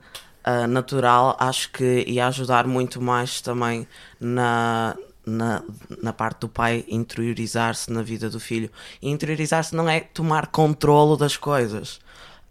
[0.48, 3.84] ah, natural, acho que ia ajudar muito mais também
[4.20, 5.60] na, na,
[6.00, 8.70] na parte do pai interiorizar-se na vida do filho.
[9.02, 11.98] E interiorizar-se não é tomar controlo das coisas.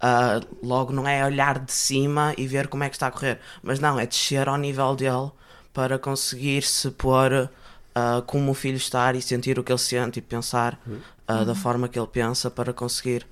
[0.02, 3.40] Ah, logo, não é olhar de cima e ver como é que está a correr,
[3.64, 5.32] mas não, é descer ao nível dele
[5.74, 7.50] para conseguir se pôr
[7.96, 10.78] ah, como o filho está e sentir o que ele sente e pensar
[11.26, 13.26] ah, da forma que ele pensa para conseguir.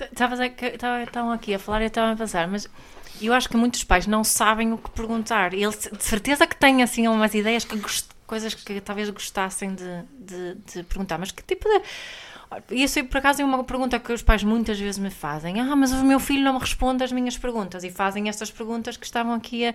[0.00, 2.68] Estavam aqui a falar e eu estava a pensar, mas
[3.20, 5.52] eu acho que muitos pais não sabem o que perguntar.
[5.54, 7.76] Eles de certeza que têm assim umas ideias, que
[8.26, 11.82] coisas que talvez gostassem de, de, de perguntar, mas que tipo de.
[12.70, 15.60] Isso por acaso é uma pergunta que os pais muitas vezes me fazem.
[15.60, 17.84] Ah, mas o meu filho não me responde às minhas perguntas.
[17.84, 19.74] E fazem estas perguntas que estavam aqui a,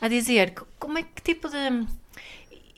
[0.00, 0.54] a dizer.
[0.78, 1.86] Como é que tipo de.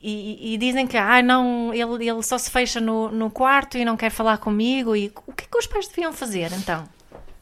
[0.00, 3.84] E, e dizem que ah, não, ele, ele só se fecha no, no quarto e
[3.84, 4.96] não quer falar comigo.
[4.96, 6.88] E o que é que os pais deviam fazer então?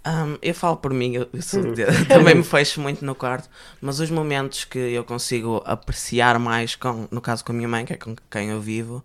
[0.03, 1.63] Ahm, eu falo por mim, eu, eu sou-
[2.09, 3.49] também me fecho muito no quarto,
[3.81, 7.85] mas os momentos que eu consigo apreciar mais, com, no caso com a minha mãe,
[7.85, 9.05] que é com quem eu vivo,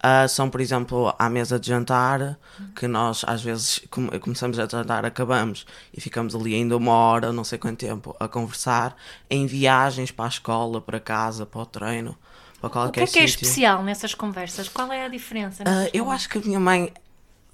[0.00, 2.38] ah, são, por exemplo, à mesa de jantar,
[2.76, 7.32] que nós às vezes come- começamos a jantar, acabamos e ficamos ali ainda uma hora,
[7.32, 8.96] não sei quanto tempo, a conversar,
[9.28, 12.16] em viagens para a escola, para casa, para o treino,
[12.60, 13.46] para O qualquer que é que é sítio.
[13.46, 14.68] especial nessas conversas?
[14.68, 15.64] Qual é a diferença?
[15.64, 16.92] Nessas eu acho que a minha mãe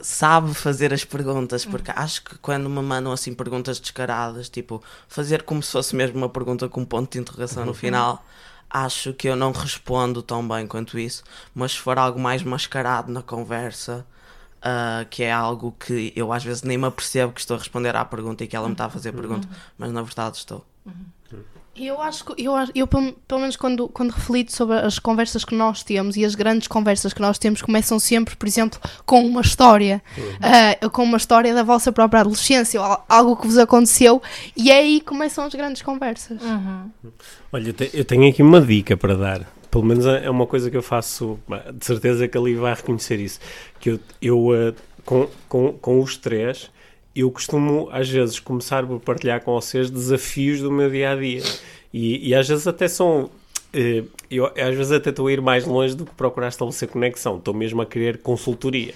[0.03, 5.43] sabe fazer as perguntas, porque acho que quando me mandam assim perguntas descaradas, tipo, fazer
[5.43, 8.25] como se fosse mesmo uma pergunta com um ponto de interrogação no final,
[8.69, 11.23] acho que eu não respondo tão bem quanto isso,
[11.55, 14.05] mas se for algo mais mascarado na conversa,
[14.59, 17.95] uh, que é algo que eu às vezes nem me apercebo que estou a responder
[17.95, 20.65] à pergunta e que ela me está a fazer a pergunta, mas na verdade estou.
[21.75, 25.83] Eu acho que, eu, eu pelo, menos quando, quando reflito sobre as conversas que nós
[25.83, 30.03] temos e as grandes conversas que nós temos começam sempre, por exemplo, com uma história,
[30.83, 34.21] uh, com uma história da vossa própria adolescência, ou al- algo que vos aconteceu,
[34.55, 36.43] e é aí que começam as grandes conversas.
[36.43, 36.91] Uhum.
[37.51, 39.41] Olha, eu, te- eu tenho aqui uma dica para dar.
[39.71, 41.41] Pelo menos é é uma coisa que eu faço,
[41.73, 43.41] de certeza que ali vai reconhecer isso.
[43.81, 44.75] Que eu, eu eh,
[45.07, 46.71] com, com, com os três,
[47.15, 51.43] eu costumo às vezes começar por partilhar com vocês desafios do meu dia a dia.
[51.93, 53.31] E, e às vezes até são.
[53.75, 57.37] eh, eu às vezes até estou a ir mais longe do que procurar estabelecer conexão.
[57.37, 58.95] Estou mesmo a querer consultoria.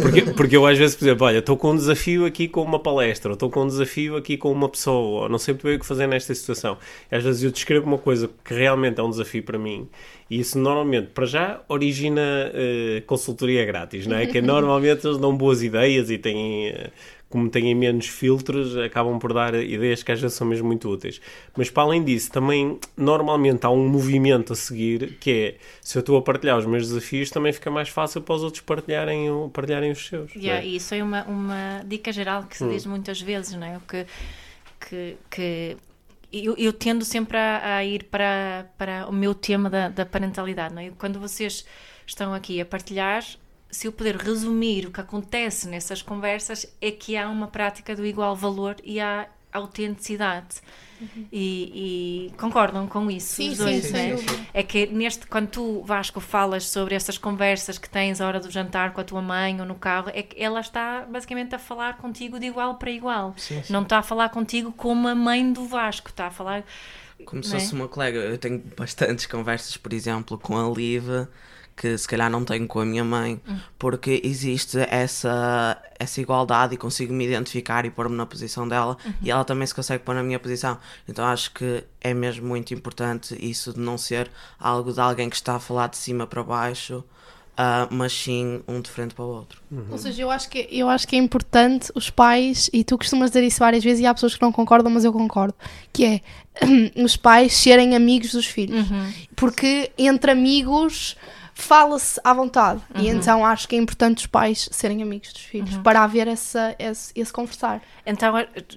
[0.00, 2.78] Porque, porque eu às vezes, por exemplo, olha, estou com um desafio aqui com uma
[2.78, 5.76] palestra, ou estou com um desafio aqui com uma pessoa, ou não sei muito bem
[5.76, 6.78] o que fazer nesta situação.
[7.12, 9.86] E às vezes eu descrevo uma coisa que realmente é um desafio para mim,
[10.30, 12.22] e isso normalmente, para já, origina
[12.54, 14.26] eh, consultoria grátis, não é?
[14.26, 16.68] Que normalmente eles dão boas ideias e têm.
[16.68, 16.90] eh,
[17.28, 21.20] como têm menos filtros, acabam por dar ideias que às vezes são mesmo muito úteis.
[21.56, 26.00] Mas para além disso, também normalmente há um movimento a seguir que é se eu
[26.00, 29.90] estou a partilhar os meus desafios, também fica mais fácil para os outros partilharem, partilharem
[29.90, 30.34] os seus.
[30.34, 30.66] Yeah, é?
[30.66, 32.70] e isso é uma, uma dica geral que se Hum.
[32.70, 33.76] diz muitas vezes, não é?
[33.76, 34.06] O que,
[34.80, 35.76] que, que
[36.32, 40.74] eu, eu tendo sempre a, a ir para, para o meu tema da, da parentalidade,
[40.74, 40.90] não é?
[40.98, 41.64] Quando vocês
[42.06, 43.24] estão aqui a partilhar,
[43.70, 48.04] se eu puder resumir o que acontece nessas conversas, é que há uma prática do
[48.04, 50.56] igual valor e há autenticidade.
[51.32, 54.14] E, e concordam com isso Sim, os sim, dois, sem não é?
[54.16, 54.46] dúvida.
[54.52, 58.50] É que neste, quando tu, Vasco, falas sobre essas conversas que tens à hora do
[58.50, 61.98] jantar com a tua mãe ou no carro, é que ela está basicamente a falar
[61.98, 63.34] contigo de igual para igual.
[63.36, 63.72] Sim, sim.
[63.72, 66.64] Não está a falar contigo como a mãe do Vasco, está a falar.
[67.24, 67.60] Como se é?
[67.60, 68.18] fosse uma colega.
[68.18, 71.04] Eu tenho bastantes conversas, por exemplo, com a Liv,
[71.80, 73.56] que se calhar não tenho com a minha mãe, Hum.
[73.78, 79.12] porque existe essa, essa igualdade e consigo me identificar e pôr-me na posição dela Uhum.
[79.22, 80.76] e ela também se consegue pôr na minha posição.
[81.08, 85.36] Então acho que é mesmo muito importante isso de não ser algo de alguém que
[85.36, 87.04] está a falar de cima para baixo,
[87.60, 89.60] ah, mas sim um de frente para o outro.
[89.90, 93.30] Ou seja, eu acho, que, eu acho que é importante os pais, e tu costumas
[93.30, 95.54] dizer isso várias vezes, e há pessoas que não concordam, mas eu concordo,
[95.92, 96.20] que é
[97.02, 98.86] os pais serem amigos dos filhos.
[99.34, 101.16] Porque entre amigos
[101.58, 102.80] fala-se à vontade.
[102.94, 106.74] E então acho que é importante os pais serem amigos dos filhos, para haver essa,
[106.78, 107.82] esse, esse conversar.
[108.06, 108.32] Então,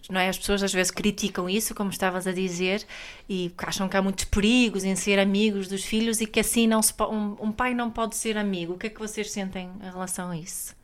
[0.09, 0.27] não é?
[0.27, 2.83] As pessoas às vezes criticam isso, como estavas a dizer,
[3.29, 6.81] e acham que há muitos perigos em ser amigos dos filhos e que assim não
[6.81, 8.73] se um, um pai não pode ser amigo.
[8.73, 10.75] O que é que vocês sentem em relação a isso?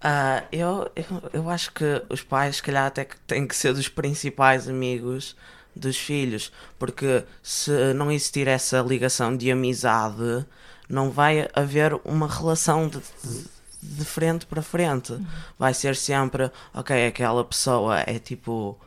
[0.00, 3.74] Ah, eu, eu, eu acho que os pais, se calhar, até que têm que ser
[3.74, 5.36] dos principais amigos
[5.74, 10.46] dos filhos, porque se não existir essa ligação de amizade,
[10.88, 13.44] não vai haver uma relação de, de,
[13.82, 15.18] de frente para frente.
[15.58, 18.78] Vai ser sempre, ok, aquela pessoa é tipo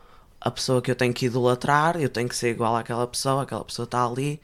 [0.42, 3.66] a pessoa que eu tenho que idolatrar, eu tenho que ser igual àquela pessoa, aquela
[3.66, 4.40] pessoa está ali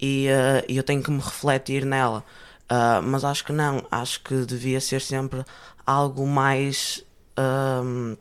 [0.00, 0.28] e,
[0.68, 2.24] e eu tenho que me refletir nela.
[2.70, 5.44] Ah, mas acho que não, acho que devia ser sempre
[5.84, 7.04] algo mais,
[7.36, 8.16] ahm,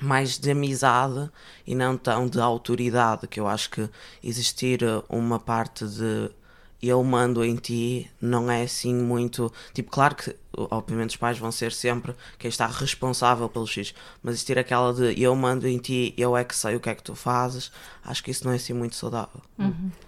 [0.00, 1.30] mais de amizade
[1.64, 3.88] e não tão de autoridade, que eu acho que
[4.22, 6.30] existir uh, uma parte de
[6.82, 9.52] eu mando em ti não é assim muito.
[9.72, 14.34] Tipo, claro que obviamente os pais vão ser sempre quem está responsável pelos filhos, mas
[14.34, 17.02] existir aquela de eu mando em ti, eu é que sei o que é que
[17.02, 17.70] tu fazes,
[18.04, 19.40] acho que isso não é assim muito saudável.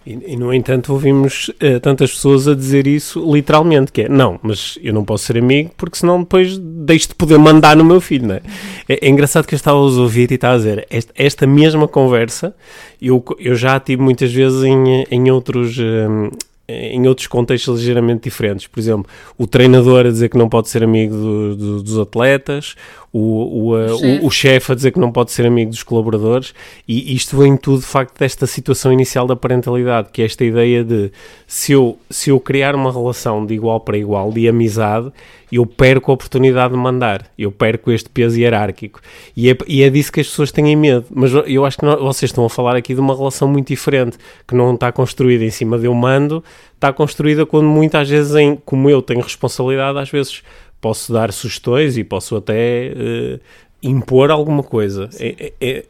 [0.05, 4.39] E, e, no entanto, ouvimos eh, tantas pessoas a dizer isso literalmente: que é não,
[4.43, 8.01] mas eu não posso ser amigo porque senão depois deixo de poder mandar no meu
[8.01, 8.41] filho, não é?
[8.89, 11.87] É, é engraçado que eu estava a ouvir e estava a dizer: esta, esta mesma
[11.87, 12.53] conversa
[13.01, 15.77] eu, eu já a tive muitas vezes em, em outros.
[15.77, 16.29] hum,
[16.67, 18.67] em outros contextos ligeiramente diferentes.
[18.67, 19.05] Por exemplo,
[19.37, 22.75] o treinador a dizer que não pode ser amigo do- do- dos atletas,
[23.17, 24.19] o, o, o- chefe.
[24.25, 26.53] o chefe a dizer que não pode ser amigo dos colaboradores,
[26.87, 30.83] e isto vem tudo, de facto, desta situação inicial da parentalidade, que é esta ideia
[30.83, 31.11] de
[31.47, 35.11] se eu, se eu criar uma relação de igual para igual, de amizade,
[35.51, 38.99] eu perco a oportunidade de mandar, eu perco este peso hierárquico.
[39.37, 41.05] E é, e é disso que as pessoas têm medo.
[41.13, 44.17] Mas eu acho que nós- vocês estão a falar aqui de uma relação muito diferente,
[44.45, 48.57] que não está construída em cima de eu mando, está construída quando muitas vezes, em,
[48.65, 50.41] como eu tenho responsabilidade, às vezes
[50.85, 53.39] posso dar sugestões e posso até eh,
[53.81, 55.09] impor alguma coisa.
[55.19, 55.85] É- é- é-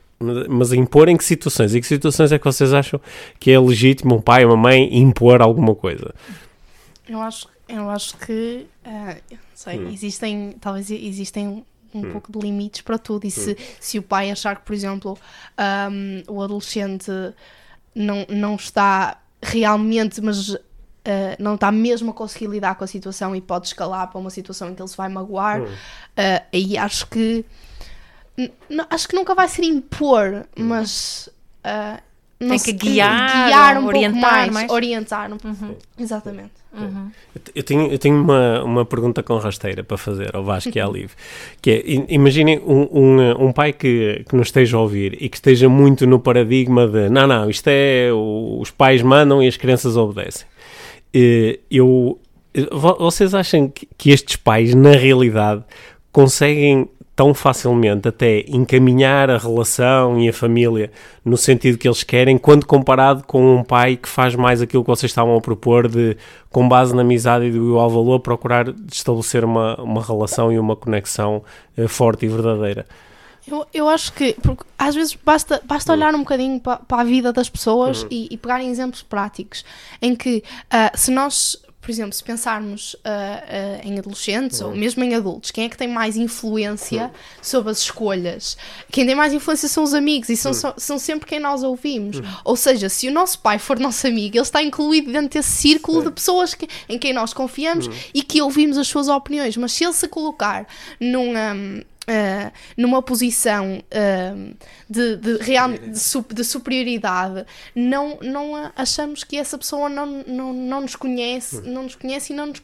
[0.47, 1.75] mas impor em que situações?
[1.75, 2.97] Em que situações é que vocês acham
[3.37, 6.15] que é legítimo um pai ou uma mãe impor alguma coisa?
[7.09, 9.89] Eu acho, eu acho que ah, eu não sei, Hum.
[9.91, 13.27] existem, talvez existem um pouco de limites para tudo.
[13.27, 15.17] E se, se o pai achar que, por exemplo,
[15.57, 17.11] ahm, o adolescente
[17.93, 20.57] não, não está realmente, mas
[21.05, 24.29] uh, não está mesmo a conseguir lidar com a situação e pode escalar para uma
[24.29, 25.69] situação em que ele se vai magoar, uh,
[26.51, 27.45] aí acho que
[28.89, 31.29] acho que nunca vai ser impor, mas
[31.65, 32.01] uh,
[32.37, 35.75] tem que guiar, guiar um orientar pouco mais, mais, orientar um uhum.
[35.97, 36.65] exatamente.
[36.77, 37.09] Uhum.
[37.55, 40.85] Eu tenho, eu tenho uma, uma pergunta com rasteira para fazer ao Vasco e à
[40.91, 41.11] Liv,
[41.61, 45.37] que é, imaginem um, um, um, pai que, que nos esteja a ouvir e que
[45.37, 49.95] esteja muito no paradigma de, não, não, isto é, os pais mandam e as crianças
[49.95, 50.45] obedecem.
[51.71, 52.19] Eu,
[52.99, 55.63] vocês acham que, estes pais, na realidade,
[56.11, 60.91] conseguem tão facilmente até encaminhar a relação e a família
[61.23, 64.89] no sentido que eles querem, quando comparado com um pai que faz mais aquilo que
[64.89, 66.17] vocês estavam a propor de,
[66.49, 70.75] com base na amizade e do igual valor, procurar estabelecer uma, uma relação e uma
[70.75, 71.41] conexão
[71.77, 72.85] uh, forte e verdadeira.
[73.47, 77.31] Eu, eu acho que, porque às vezes basta, basta olhar um bocadinho para, a vida
[77.31, 78.09] das pessoas uhum.
[78.11, 79.63] e, e pegar exemplos práticos
[80.01, 84.69] em que uh, se nós por exemplo, se pensarmos uh, uh, em adolescentes uhum.
[84.69, 87.09] ou mesmo em adultos, quem é que tem mais influência uhum.
[87.43, 88.57] sobre as escolhas?
[88.91, 90.73] Quem tem mais influência são os amigos e são, uhum.
[90.77, 92.17] são sempre quem nós ouvimos.
[92.17, 92.25] Uhum.
[92.43, 96.03] Ou seja, se o nosso pai for nosso amigo, ele está incluído dentro desse círculo
[96.03, 99.55] de pessoas que, em quem nós confiamos e que ouvimos as suas opiniões.
[99.55, 100.65] Mas se ele se colocar
[100.99, 101.35] num.
[101.37, 104.55] Um, Uh, numa posição uh,
[104.87, 110.81] de, de, real, de, de, superioridade, não, não achamos que essa pessoa não, não, não
[110.81, 112.61] nos conhece, não nos conhece e não, nos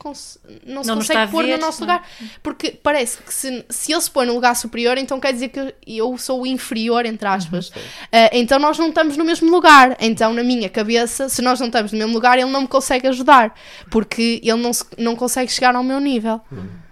[0.63, 2.08] não se não consegue pôr no nosso lugar.
[2.43, 5.73] Porque parece que se, se ele se põe no lugar superior, então quer dizer que
[5.88, 7.69] eu sou o inferior, entre aspas.
[7.69, 9.97] Uh, então nós não estamos no mesmo lugar.
[9.99, 13.08] Então, na minha cabeça, se nós não estamos no mesmo lugar, ele não me consegue
[13.08, 13.56] ajudar,
[13.89, 16.41] porque ele não, se, não consegue chegar ao meu nível.
[16.51, 16.90] Uhum.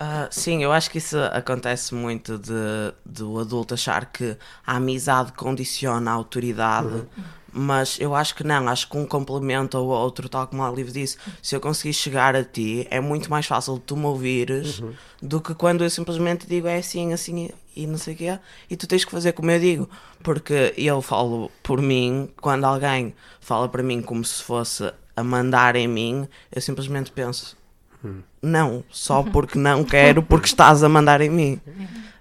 [0.00, 2.52] Uh, sim, eu acho que isso acontece muito de,
[3.04, 7.06] de o adulto achar que a amizade condiciona a autoridade, uhum.
[7.52, 10.90] mas eu acho que não, acho que um complemento ao outro, tal como a Liv
[10.92, 14.92] disse, se eu conseguir chegar a ti, é muito mais fácil tu me ouvires uhum.
[15.20, 18.38] do que quando eu simplesmente digo é assim, assim e não sei o quê,
[18.70, 19.90] e tu tens que fazer como eu digo,
[20.22, 25.74] porque eu falo por mim, quando alguém fala para mim como se fosse a mandar
[25.74, 27.57] em mim, eu simplesmente penso
[28.42, 31.60] não, só porque não quero, porque estás a mandar em mim.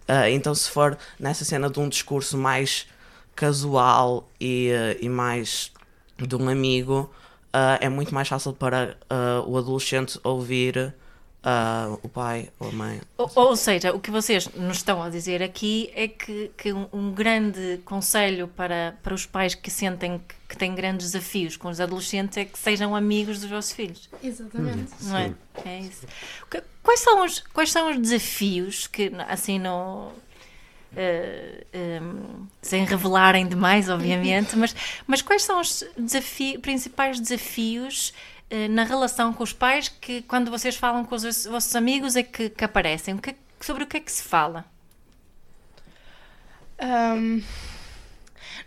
[0.08, 2.88] Uh, então, se for nessa cena de um discurso mais
[3.36, 5.72] casual e, uh, e mais
[6.18, 7.12] de um amigo,
[7.54, 8.98] uh, é muito mais fácil para
[9.46, 10.94] o adolescente ouvir
[11.44, 13.02] uh, o pai ou a mãe.
[13.18, 16.88] Ou, ou, seja, o que vocês nos estão a dizer aqui é que, que um,
[16.92, 21.70] um, grande conselho para, para os pais que sentem que, que, têm grandes desafios com
[21.70, 24.10] os adolescentes é que sejam amigos dos vossos filhos.
[24.24, 24.92] Exatamente.
[25.02, 25.34] Não é?
[25.66, 26.06] É isso.
[26.84, 30.12] Quais são os, quais são os desafios que, assim, no.
[30.94, 34.74] Uh, eh, um, ehm, sem revelarem demais, obviamente, mas,
[35.06, 38.14] mas quais são os desafi principais desafios
[38.70, 42.50] na relação com os pais que quando vocês falam com os vossos amigos é que,
[42.50, 43.18] que aparecem?
[43.18, 44.64] Que, sobre o que é que se fala?
[46.82, 47.42] Um,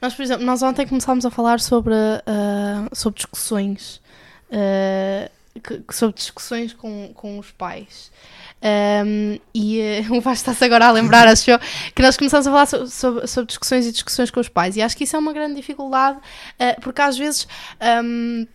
[0.00, 4.00] nós, por exemplo, nós ontem começámos a falar sobre, uh, sobre discussões.
[4.50, 5.30] Uh,
[5.92, 8.10] sobre discussões com, com os pais.
[8.62, 11.58] Um, e uh, o Vasco está-se agora a lembrar, achou
[11.94, 14.76] que nós começamos a falar sobre, sobre, sobre, discussões e discussões com os pais.
[14.76, 17.46] E acho que isso é uma grande dificuldade, uh, porque às vezes.
[18.04, 18.46] Um,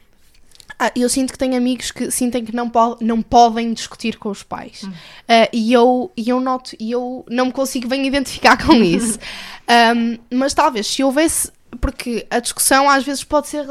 [0.77, 4.29] ah, eu sinto que tenho amigos que sentem que não, po não podem discutir com
[4.29, 4.83] os pais.
[4.83, 4.89] Hum.
[4.89, 9.17] Uh, e, eu, e eu noto, e eu não me consigo bem identificar com isso.
[9.95, 11.53] um, mas talvez se houvesse.
[11.81, 13.65] Porque a discussão às vezes pode ser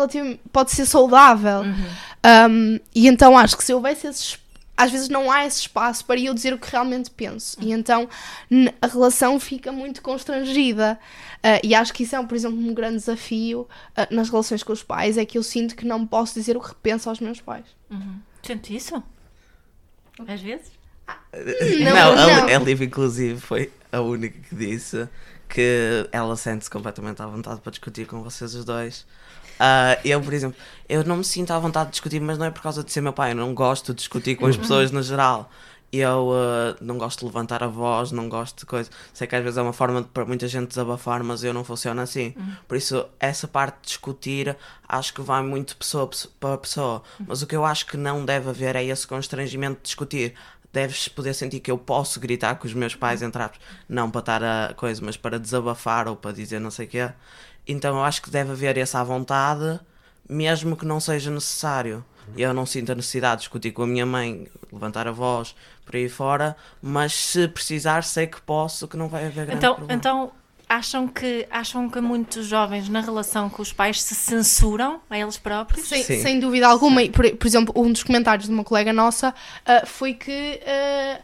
[0.53, 1.61] pode ser saudável.
[1.61, 2.51] Uhum.
[2.51, 4.39] Um, e então acho que se houvesse esses
[4.77, 7.57] às vezes não há esse espaço para eu dizer o que realmente penso.
[7.61, 8.09] E então
[8.81, 10.99] a relação fica muito constrangida.
[11.37, 14.73] Uh, e acho que isso é, por exemplo, um grande desafio uh, nas relações com
[14.73, 17.41] os pais, é que eu sinto que não posso dizer o que penso aos meus
[17.41, 17.65] pais.
[17.91, 18.19] Uhum.
[18.43, 19.03] Sente isso?
[20.27, 20.73] Às vezes?
[21.07, 22.49] Ah, não, não, não.
[22.49, 25.09] A, a Liv, inclusive, foi a única que disse
[25.49, 29.07] que ela sente-se completamente à vontade para discutir com vocês os dois.
[29.55, 30.57] Uh, eu, por exemplo,
[30.89, 33.01] eu não me sinto à vontade de discutir, mas não é por causa de ser
[33.01, 33.33] meu pai.
[33.33, 35.51] Eu não gosto de discutir com as pessoas no geral.
[35.93, 38.91] Eu uh, não gosto de levantar a voz, não gosto de coisa.
[39.13, 41.63] Sei que às vezes é uma forma de, para muita gente desabafar, mas eu não
[41.63, 42.35] funciono assim.
[42.37, 42.53] Uhum.
[42.67, 44.57] Por isso, essa parte de discutir
[44.89, 47.01] acho que vai muito pessoa para pessoa.
[47.21, 47.27] Uhum.
[47.29, 50.35] Mas o que eu acho que não deve haver é esse constrangimento de discutir
[50.75, 54.19] deves poder sentir que eu posso gritar com os meus pais, entre aspas, não para
[54.19, 57.11] estar a coisa, mas para desabafar ou para dizer não sei o quê.
[57.67, 59.81] Então eu acho que deve haver essa vontade,
[60.29, 62.05] mesmo que não seja necessário.
[62.37, 65.55] Eu não sinto a necessidade de discutir com a minha mãe, levantar a voz
[65.85, 69.75] por aí fora, mas se precisar, sei que posso, que não vai haver grande então,
[69.75, 69.99] problema.
[69.99, 70.33] Então,
[70.69, 75.37] acham que, acham que muitos jovens na relação com os pais se censuram a eles
[75.37, 75.87] próprios?
[75.87, 76.23] Sem, Sim.
[76.23, 77.03] sem dúvida alguma.
[77.03, 79.35] E, Por, por exemplo, um dos comentários de uma colega nossa
[79.67, 81.21] ah, foi que ah,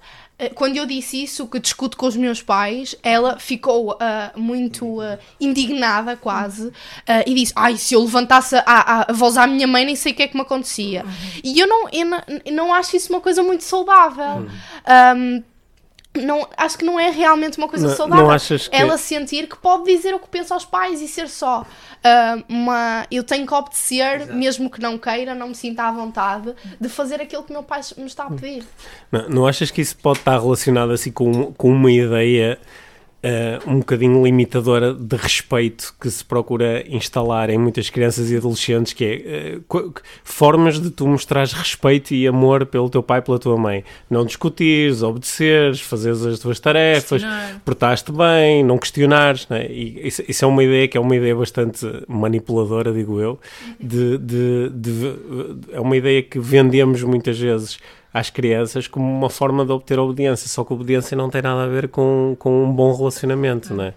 [0.48, 5.18] quando eu disse isso, que discuto com os meus pais, ela ficou ah, muito ah,
[5.40, 6.72] indignada quase
[7.06, 9.96] ah, e disse: Ai, se eu levantasse a, a, a voz à minha mãe, nem
[9.96, 11.04] sei o que é que me acontecia.
[11.44, 14.46] E eu não, eu não, eu não acho isso uma coisa muito saudável.
[14.86, 15.42] Ahm,
[16.16, 18.24] não, acho que não é realmente uma coisa Não- saudável.
[18.24, 21.28] não achas que- Ela sentir que pode dizer o que pensa aos pais e ser
[21.28, 21.64] só
[22.02, 23.06] ah, uma.
[23.10, 27.20] Eu tenho que obedecer, mesmo que não queira, não me sinta à vontade de fazer
[27.20, 28.64] aquilo que meu pai me está a pedir.
[29.12, 32.58] Não, não achas que isso pode estar relacionado assim com, com uma ideia
[33.22, 38.92] eh, um bocadinho limitadora de respeito que se procura instalar em muitas crianças e adolescentes,
[38.92, 39.92] que é qu-
[40.24, 43.84] formas de tu mostrares respeito e amor pelo teu pai e pela tua mãe.
[44.08, 47.22] Não discutires, obedeceres, fazeres as tuas tarefas,
[47.64, 49.66] portaste bem, não questionares, né?
[49.70, 53.38] e isso, isso é uma ideia que é uma ideia bastante manipuladora, digo eu,
[53.78, 55.16] de, de- de-
[55.72, 57.78] é uma ideia que vendemos muitas vezes
[58.12, 61.68] às crianças como uma forma de obter obediência, só que obediência não tem nada a
[61.68, 63.94] ver com, com um bom relacionamento, não é?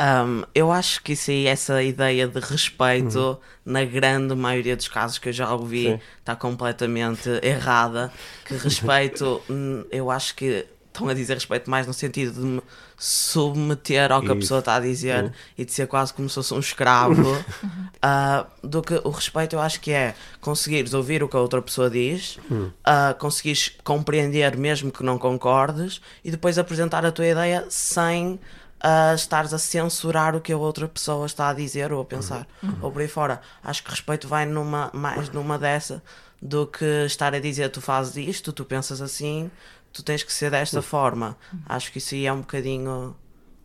[0.00, 5.18] Um, eu acho que isso aí, essa ideia de respeito, na grande maioria dos casos
[5.18, 6.00] que eu já ouvi, Sim.
[6.18, 8.10] está completamente errada.
[8.46, 9.42] Que respeito,
[9.92, 12.62] eu acho que estão a dizer respeito mais no sentido de me
[12.98, 14.40] submeter ao que a Isso.
[14.40, 15.30] pessoa está a dizer Uhum.
[15.56, 17.44] e de ser quase como se fosse um escravo,
[18.02, 21.62] ah, do que o respeito eu acho que é conseguires ouvir o que a outra
[21.62, 22.38] pessoa diz,
[22.84, 28.38] ah, conseguires compreender mesmo que não concordes e depois apresentar a tua ideia sem
[28.82, 32.46] a estares a censurar o que a outra pessoa está a dizer ou a pensar,
[32.80, 33.40] ou por aí fora.
[33.62, 36.02] Acho que respeito vai numa, mais numa dessa
[36.40, 39.50] do que estar a dizer tu fazes isto, tu pensas assim,
[39.92, 41.36] tu tens que ser desta forma.
[41.66, 43.16] Acho que isso aí é um bocadinho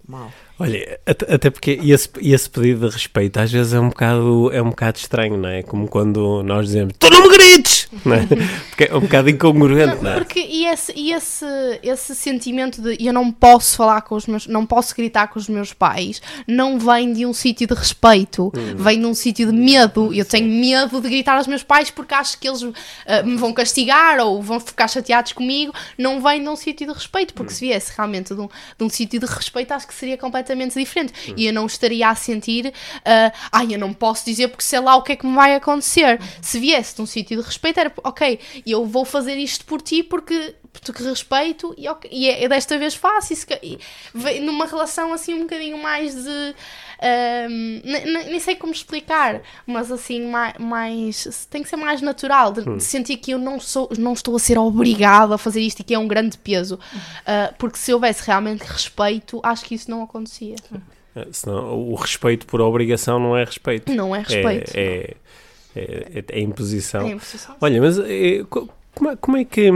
[0.07, 0.32] mau.
[0.57, 4.69] Olha, até, porque esse, esse pedido de respeito às vezes é um bocado, é um
[4.69, 5.61] bocado estranho, não é?
[5.61, 7.85] Como quando nós dizemos, tu não me grites!
[8.03, 8.25] Não é?
[8.69, 10.15] Porque é um bocado incongruente, não é?
[10.15, 11.45] Porque e esse, e esse,
[11.81, 15.47] esse sentimento de eu não posso falar com os meus, não posso gritar com os
[15.47, 20.13] meus pais, não vem de um sítio de respeito, vem de um sítio de medo.
[20.13, 22.63] Eu tenho medo de gritar aos meus pais porque acho que eles
[23.07, 25.73] ah, me vão castigar ou vão ficar chateados comigo.
[25.97, 28.89] Não vem de um sítio de respeito, porque se viesse realmente de um, de um
[28.89, 31.13] sítio de respeito, acho que seria completamente diferente.
[31.35, 32.73] E eu não estaria a sentir,
[33.03, 35.55] ah, ai, eu não posso dizer porque sei lá o que é que me vai
[35.55, 36.19] acontecer.
[36.41, 40.03] Se viesse de um sítio de respeito, era ok, eu vou fazer isto por ti
[40.03, 43.78] porque porque respeito e, ok, e é, desta vez faço isso e
[44.13, 46.55] vem numa relação assim um bocadinho mais de
[47.84, 52.63] ne- nem sei como explicar mas assim mais, mais tem que ser mais natural de,
[52.63, 55.84] de sentir que eu não sou não estou a ser obrigado a fazer isto e
[55.84, 56.80] que é um grande peso
[57.26, 60.55] Ah, porque se houvesse realmente respeito acho que isso não acontecia
[61.15, 63.91] É, Senão, o respeito por obrigação não é respeito.
[63.93, 65.15] não é respeito É,
[65.76, 67.07] é, é, é imposição.
[67.07, 67.55] é imposição.
[67.61, 69.69] Olha, mas eh, co- como, é, como é que.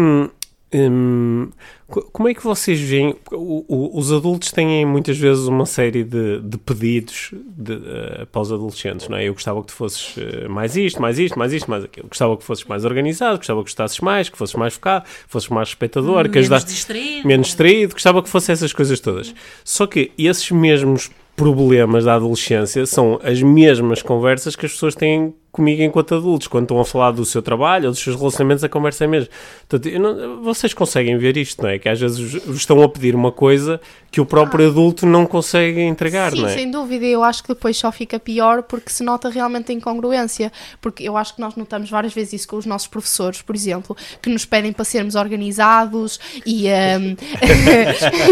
[0.73, 1.49] Hum,
[1.87, 3.15] co- como é que vocês veem?
[3.31, 8.41] o- o- os adultos têm muitas vezes uma série de, de pedidos de, eh, para
[8.41, 9.27] os adolescentes, não é?
[9.27, 12.07] Eu gostava que tu fosses eh, mais isto, mais isto, mais isto, mais aquilo.
[12.07, 15.49] Gostava que fosses mais organizado, gostava que gostasses mais, que fosses mais focado, que fosses
[15.49, 17.27] mais respeitador, que Menos ajudasse distraído.
[17.27, 19.33] menos distraído, gostava que fosse essas coisas todas.
[19.63, 25.33] Só que esses mesmos problemas da adolescência são as mesmas conversas que as pessoas têm
[25.51, 28.69] comigo enquanto adultos, quando estão a falar do seu trabalho ou dos seus relacionamentos, a
[28.69, 29.29] conversa é a mesma.
[29.67, 31.79] Portanto, eu não- vocês conseguem ver isto, não é?
[31.79, 33.81] Que às vezes vos- estão a pedir uma coisa
[34.11, 36.53] que o próprio adulto não consegue entregar, Sim, não é?
[36.53, 37.05] sem dúvida.
[37.05, 40.51] Eu acho que depois só fica pior porque se nota realmente a incongruência.
[40.81, 43.95] Porque eu acho que nós notamos várias vezes isso com os nossos professores, por exemplo,
[44.21, 46.65] que nos pedem para sermos organizados e.
[46.67, 47.15] Um...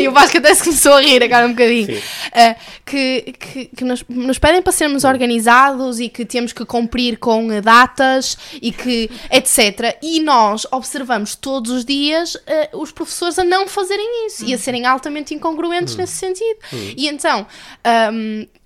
[0.01, 1.87] e o Vasco até se começou a rir agora um bocadinho.
[1.87, 1.97] Sim.
[1.97, 2.55] Uh,
[2.85, 7.47] que que, que nos, nos pedem para sermos organizados e que temos que cumprir com
[7.61, 9.97] datas e que etc.
[10.01, 14.57] E nós observamos todos os dias uh, os professores a não fazerem isso e a
[14.57, 16.59] serem altamente incongruentes nesse sentido.
[16.73, 17.47] E então.
[18.11, 18.57] um, uh,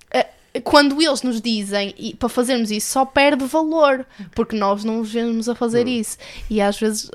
[0.60, 5.10] quando eles nos dizem e para fazermos isso só perde valor porque nós não os
[5.10, 6.18] vemos a fazer isso
[6.50, 7.10] e às vezes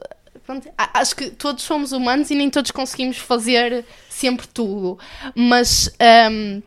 [0.45, 4.97] pronto, acho que todos somos humanos e nem todos conseguimos fazer sempre tudo
[5.35, 5.93] mas
[6.31, 6.63] um,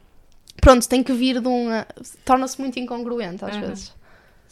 [0.61, 1.85] pronto tem que vir de um uh,
[2.25, 3.93] torna-se muito incongruente às vezes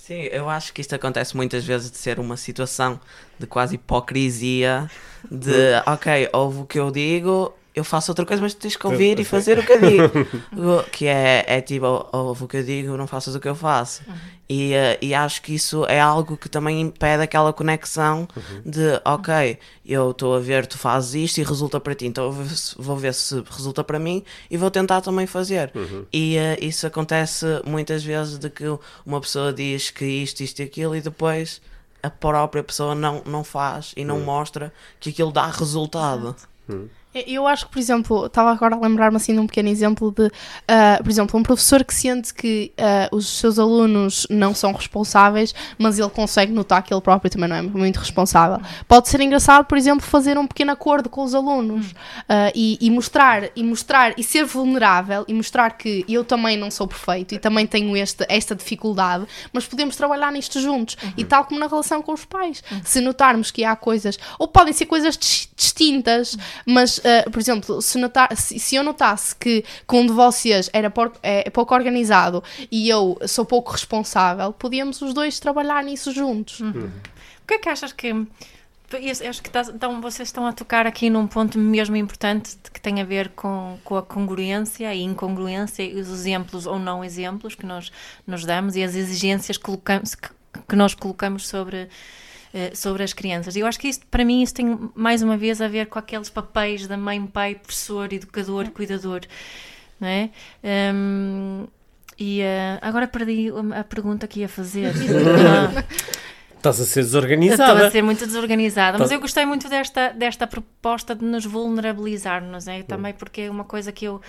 [0.09, 2.99] Sim, eu acho que isto acontece muitas vezes de ser uma situação
[3.39, 4.91] de quase hipocrisia
[5.31, 5.51] de
[5.87, 9.19] ok, ouve o que eu digo, eu faço outra coisa, mas tu tens que ouvir
[9.19, 10.85] e fazer o que eu digo.
[10.93, 14.03] que é, é tipo, ouve o que eu digo, não faças o que eu faço.
[14.07, 14.15] Uhum.
[14.49, 18.63] E, uh, e acho que isso é algo que também impede aquela conexão uhum.
[18.65, 22.45] de, ok, eu estou a ver, tu fazes isto e resulta para ti, então vou
[22.45, 25.71] ver se, vou ver se resulta para mim e vou tentar também fazer.
[25.75, 26.07] Uhum.
[26.13, 28.65] E uh, isso acontece muitas vezes de que
[29.05, 31.61] uma pessoa diz que isto, isto e aquilo e depois
[32.03, 34.25] a própria pessoa não, não faz e não uhum.
[34.25, 36.35] mostra que aquilo dá resultado.
[36.69, 36.89] Uhum.
[37.15, 40.27] Eu acho que, por exemplo, estava agora a lembrar-me assim de um pequeno exemplo de,
[40.27, 45.55] uh, por exemplo, um professor que sente que uh, os seus alunos não são responsáveis,
[45.79, 48.61] mas ele consegue notar que ele próprio também não é muito responsável.
[48.87, 52.91] Pode ser engraçado, por exemplo, fazer um pequeno acordo com os alunos uh, e, e,
[52.91, 57.39] mostrar e mostrar e ser vulnerável e mostrar que eu também não sou perfeito e
[57.39, 60.97] também tenho este, esta dificuldade, mas podemos trabalhar nisto juntos.
[61.03, 61.13] Uhum.
[61.17, 62.81] E tal como na relação com os pais, uhum.
[62.85, 65.19] se notarmos que há coisas, ou podem ser coisas
[65.57, 66.37] distintas,
[66.67, 70.71] mas uh, por exemplo, se, notar, se, se, eu notasse que, que um de vocês
[70.73, 76.13] era por, é, pouco organizado e eu sou pouco responsável, podíamos os dois trabalhar nisso
[76.13, 76.61] juntos.
[76.61, 76.73] Uhum.
[76.75, 76.91] Uhum.
[77.43, 78.13] O que é que achas que.
[79.29, 83.01] acho que tá, então, vocês estão a tocar aqui num ponto mesmo importante que tem
[83.01, 87.65] a ver com, com a congruência e incongruência e os exemplos ou não exemplos que
[87.65, 87.91] nós
[88.27, 89.71] nos damos e as exigências que,
[90.69, 91.89] que nós colocamos sobre
[92.55, 93.57] eh, sobre as crianças.
[93.57, 95.99] E eu acho que isso, para mim, isso tem mais uma vez a ver com
[95.99, 99.21] aqueles papéis da mãe, pai, professor, educador, cuidador,
[100.01, 100.31] não é?
[100.95, 101.67] Um,
[102.19, 104.93] e uh, agora perdi a pergunta que ia fazer.
[106.57, 107.73] Estás a ser desorganizada.
[107.73, 112.67] Estou a ser muito desorganizada, mas eu gostei muito desta, desta proposta de nos vulnerabilizar-nos,
[112.67, 112.83] é?
[112.83, 114.21] também porque é uma coisa que eu,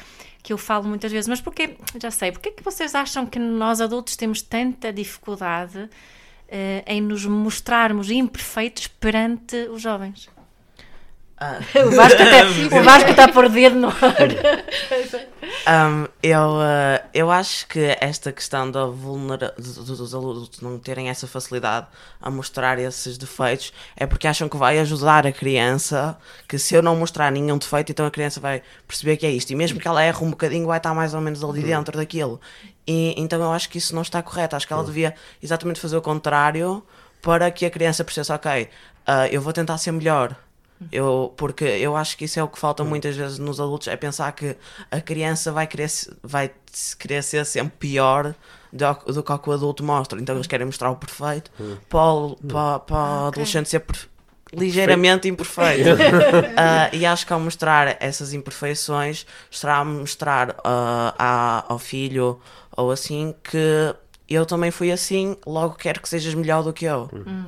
[0.44, 1.28] que eu falo muitas vezes.
[1.28, 5.80] Mas porque, já sei, porque é que vocês acham que nós adultos temos tanta dificuldade
[5.80, 5.90] uh,
[6.86, 10.30] em nos mostrarmos imperfeitos perante os jovens.
[11.42, 11.60] Ah.
[11.88, 12.44] o, Vasco até,
[12.78, 13.96] o Vasco está por dedo no ar.
[15.68, 21.28] Um, eu, uh, eu acho que esta questão da vulnera dos alunos não terem essa
[21.28, 21.88] facilidade
[22.22, 26.18] a mostrar esses defeitos é porque acham que vai ajudar a criança.
[26.48, 29.52] Que se eu não mostrar nenhum defeito, então a criança vai perceber que é isto.
[29.52, 31.68] E mesmo que ela erre um bocadinho, vai estar mais ou menos ali uhum.
[31.68, 32.40] dentro daquilo.
[32.90, 34.56] E, então eu acho que isso não está correto.
[34.56, 35.14] Acho que ela devia
[35.44, 36.84] exatamente fazer o contrário
[37.22, 40.36] para que a criança percebesse: ok, uh, eu vou tentar ser melhor.
[40.92, 43.98] Eu, porque eu acho que isso é o que falta muitas vezes nos adultos, é
[43.98, 44.56] pensar que
[44.90, 45.92] a criança vai querer,
[46.24, 46.50] vai
[46.98, 48.34] querer ser sempre pior
[48.72, 50.20] do, do que o que o adulto mostra.
[50.20, 51.52] Então eles querem mostrar o perfeito
[51.90, 53.86] para o, para, para o adolescente ser
[54.54, 55.90] ligeiramente imperfeito.
[55.90, 62.40] uh, e acho que ao mostrar essas imperfeições, estará a mostrar uh, a, ao filho
[62.76, 63.96] ou assim que
[64.30, 67.10] eu também fui assim, logo quero que sejas melhor do que eu.
[67.12, 67.46] Hum,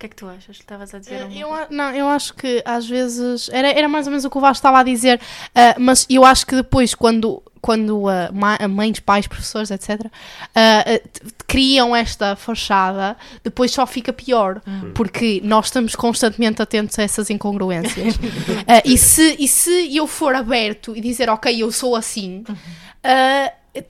[0.00, 0.56] que é que tu achas?
[0.56, 4.24] Estavas a dizer eu, Não, eu acho que às vezes era, era mais ou menos
[4.24, 8.04] o que o Vasco estava a dizer, uh, mas eu acho que depois, quando, quando
[8.04, 14.92] uh, mães, pais, professores, etc., uh, criam esta fachada, depois só fica pior, uhum.
[14.94, 18.14] porque nós estamos constantemente atentos a essas incongruências.
[18.86, 22.42] e, se, e se eu for aberto e dizer, ok, eu sou assim.
[22.48, 22.56] Uhum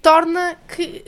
[0.02, 1.02] torna que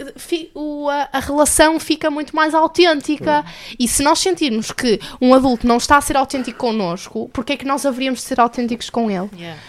[1.12, 3.44] a, relação fica muito mais autêntica.
[3.78, 7.56] E se nós sentirmos que um adulto não está a ser autêntico connosco, porque é
[7.56, 9.28] que nós haveríamos de ser autênticos com ele?
[9.36, 9.60] Yeah.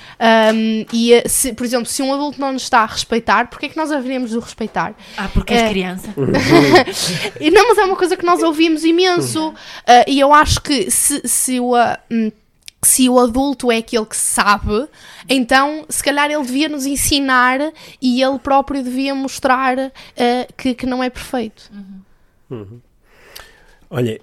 [0.53, 3.65] Um, e, eh, se, por exemplo, se um adulto não nos está a respeitar, porque
[3.65, 4.93] é que nós haveríamos de o respeitar?
[5.17, 5.69] Ah, porque és é...
[5.69, 6.13] criança.
[6.15, 9.49] não, mas é uma coisa que nós ouvimos imenso.
[9.49, 9.53] Uh,
[10.07, 11.73] e eu acho que se, se o.
[11.73, 12.31] Uh,
[12.83, 14.87] se o adulto é aquele que sabe,
[15.27, 17.59] então se calhar ele devia nos ensinar
[18.01, 21.71] e ele próprio devia mostrar uh, que, que não é perfeito.
[21.73, 22.57] Uhum.
[22.57, 22.79] Uhum.
[23.95, 24.19] Olha,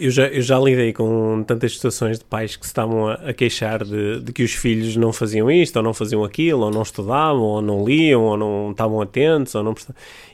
[0.00, 3.32] eu já, eu já lidei com tantas situações de pais que se estavam a, a
[3.32, 6.82] queixar de, de, que os filhos não faziam isto, ou não faziam aquilo, ou não
[6.82, 9.72] estudavam, ou não liam, ou não estavam atentos, ou não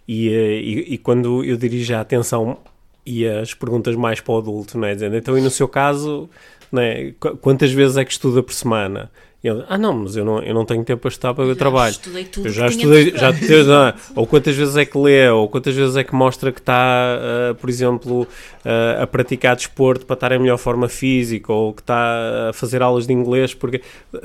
[0.09, 2.57] e, eh, e, e quando eu dirijo a atenção
[3.05, 4.95] e as perguntas mais para o adulto, não é?
[4.95, 6.31] Dizendo, então, e no seu caso,
[6.73, 7.13] né?
[7.41, 9.11] quantas vezes é que estuda por semana?
[9.43, 11.57] E ele, ah não, mas eu não, eu não tenho tempo para estudar para o
[11.57, 11.93] trabalho.
[11.93, 13.33] Estudei tudo eu já estudei, já
[13.65, 17.19] não, ou quantas vezes é que lê, ou quantas vezes é que mostra que está,
[17.19, 21.81] uh, por exemplo, uh, a praticar desporto para estar em melhor forma física, ou que
[21.81, 23.81] está a fazer aulas de inglês, porque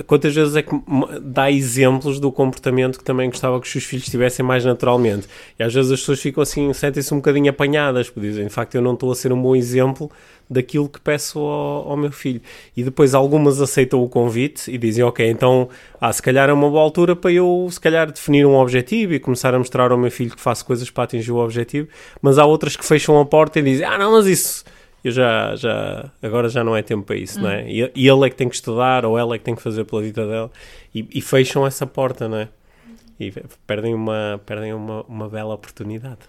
[0.06, 0.76] quantas vezes é que
[1.22, 5.30] dá exemplos do comportamento que também gostava que os seus filhos tivessem mais naturalmente.
[5.58, 8.76] E às vezes as pessoas ficam assim, sentem-se um bocadinho apanhadas, porque dizem, de facto
[8.76, 10.12] eu não estou a ser um bom exemplo
[10.50, 12.42] daquilo que peço ao, ao, meu filho.
[12.76, 15.70] E depois algumas aceitam o convite e dizem, ok, então,
[16.00, 19.20] ah, se calhar é uma boa altura para eu, se calhar, definir um objetivo e
[19.20, 21.88] começar a mostrar ao meu filho que faço coisas para atingir o objetivo,
[22.22, 24.64] mas há outras que fecham a porta e dizem, ah, não, mas isso
[25.06, 27.70] eu já, já, agora já não é tempo para isso, não é?
[27.70, 29.86] E, e ele é que tem que estudar, ou ela é que tem que fazer
[29.86, 30.52] pela vida dela,
[30.96, 32.50] e, e fecham essa porta, não é?
[33.20, 33.32] E
[33.68, 36.22] perdem uma, perdem uma, uma bela oportunidade.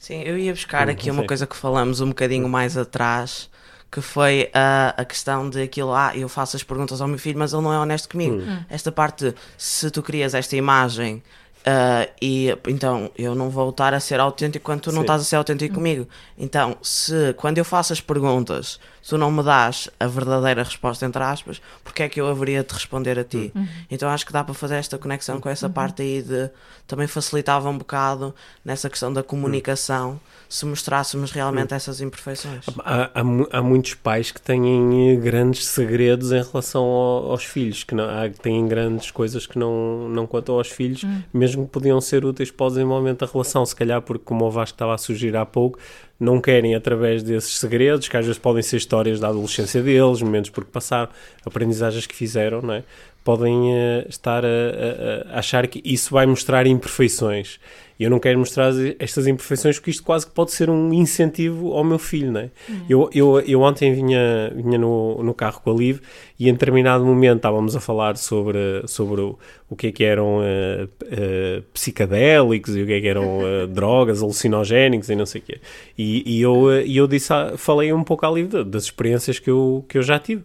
[0.00, 3.50] Sim, eu ia buscar Hum, aqui não uma coisa que falamos um bocadinho mais atrás,
[3.90, 7.38] que foi a, a questão de aquilo, ah, eu faço as perguntas ao meu filho,
[7.38, 8.36] mas ele não é honesto comigo.
[8.36, 8.64] Hum.
[8.70, 11.22] Esta parte, de, se tu crias esta imagem
[11.66, 15.02] ah, e então eu não vou estar a ser autêntico quando tu não Sim.
[15.02, 16.08] estás a ser autêntico comigo.
[16.38, 21.22] Então, se quando eu faço as perguntas, tu não me dás a verdadeira resposta, entre
[21.22, 23.52] aspas, porque é que eu haveria de responder a ti?
[23.90, 26.50] Então acho que dá para fazer esta conexão com essa parte aí de
[26.86, 28.34] também facilitava um bocado
[28.64, 32.64] nessa questão da comunicação se mostrássemos realmente essas imperfeições.
[32.84, 37.84] Há, há, há muitos pais que têm eh, grandes segredos em relação ao- aos filhos,
[37.84, 42.00] que, não, há, têm grandes coisas que não, não contam aos filhos, mesmo que podiam
[42.00, 43.64] ser úteis para o desenvolvimento da relação.
[43.64, 45.78] Se calhar, porque, como o Vasco estava a sugerir há pouco,
[46.20, 50.50] não querem, através desses segredos, que às vezes podem ser histórias da adolescência deles, momentos
[50.50, 51.08] por que passaram,
[51.46, 52.84] aprendizagens que fizeram, não é?
[53.24, 57.58] podem eh, estar a, a- a achar que isso vai mostrar imperfeições.
[58.00, 61.74] E eu não quero mostrar estas imperfeições porque isto quase que pode ser um incentivo
[61.74, 62.50] ao meu filho, não é?
[62.88, 65.98] Eu, eu, eu ontem vinha, vinha no, no carro com a Liv
[66.38, 69.38] e em determinado momento estávamos a falar sobre, sobre o,
[69.68, 73.66] o que é que eram eh, eh, psicadélicos e o que é que eram eh,
[73.68, 75.60] drogas, alucinogénicos e não sei o quê.
[75.98, 79.38] E, e eu, e eu disse, à- falei um pouco à Liv da- das experiências
[79.38, 80.42] que eu, que eu já tive.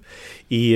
[0.51, 0.75] E,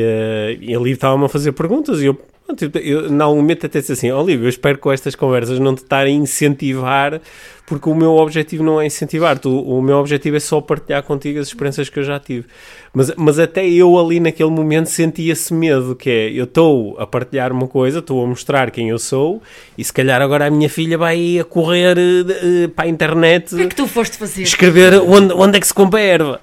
[0.61, 2.17] e a Liv estava-me a fazer perguntas e eu,
[2.61, 5.59] eu, eu, em algum momento até disse assim, Liv, eu espero que com estas conversas
[5.59, 7.21] não te estar a incentivar,
[7.65, 11.39] porque o meu objetivo não é incentivar, tu, o meu objetivo é só partilhar contigo
[11.39, 12.45] as experiências que eu já tive.
[12.91, 17.05] Mas, mas até eu ali naquele momento sentia esse medo, que é, eu estou a
[17.05, 19.41] partilhar uma coisa, estou a mostrar quem eu sou,
[19.77, 23.57] e se calhar agora a minha filha vai a correr eh, para a internet O
[23.57, 24.41] que é que tu foste fazer?
[24.41, 26.41] escrever onde, onde é que se compra erva.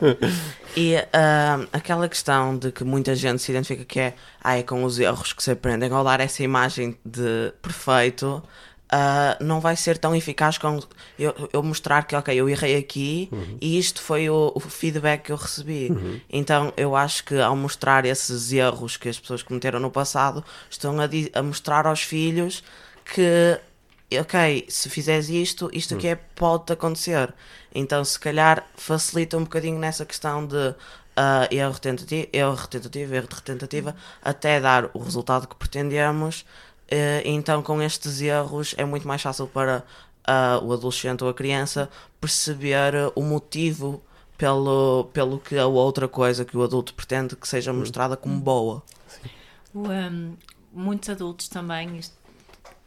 [0.76, 4.14] E ah, aquela questão de que muita gente se identifica que é,
[4.44, 8.42] ah, é com os erros que se aprendem, ao dar essa imagem de perfeito,
[8.90, 10.84] ah, não vai ser tão eficaz como
[11.18, 15.32] eu, eu mostrar que, ok, eu errei aqui e isto foi o, o feedback que
[15.32, 15.90] eu recebi.
[16.28, 21.00] Então eu acho que ao mostrar esses erros que as pessoas cometeram no passado, estão
[21.00, 21.08] a,
[21.38, 22.62] a mostrar aos filhos
[23.14, 23.58] que
[24.20, 27.34] ok, se fizeres isto, isto aqui é, pode acontecer.
[27.74, 30.74] Então, se calhar, facilita um bocadinho nessa questão de
[31.16, 36.44] ah, erro, tentativa, erro, tentativa, erro de tentativa, até dar o resultado que pretendemos.
[36.88, 39.82] Eh, então, com estes erros, é muito mais fácil para
[40.24, 41.88] ah, o adolescente ou a criança
[42.20, 44.02] perceber o motivo
[44.36, 48.82] pelo, pelo que a outra coisa que o adulto pretende que seja mostrada como boa.
[49.74, 50.36] O, um,
[50.72, 52.14] muitos adultos também, isto,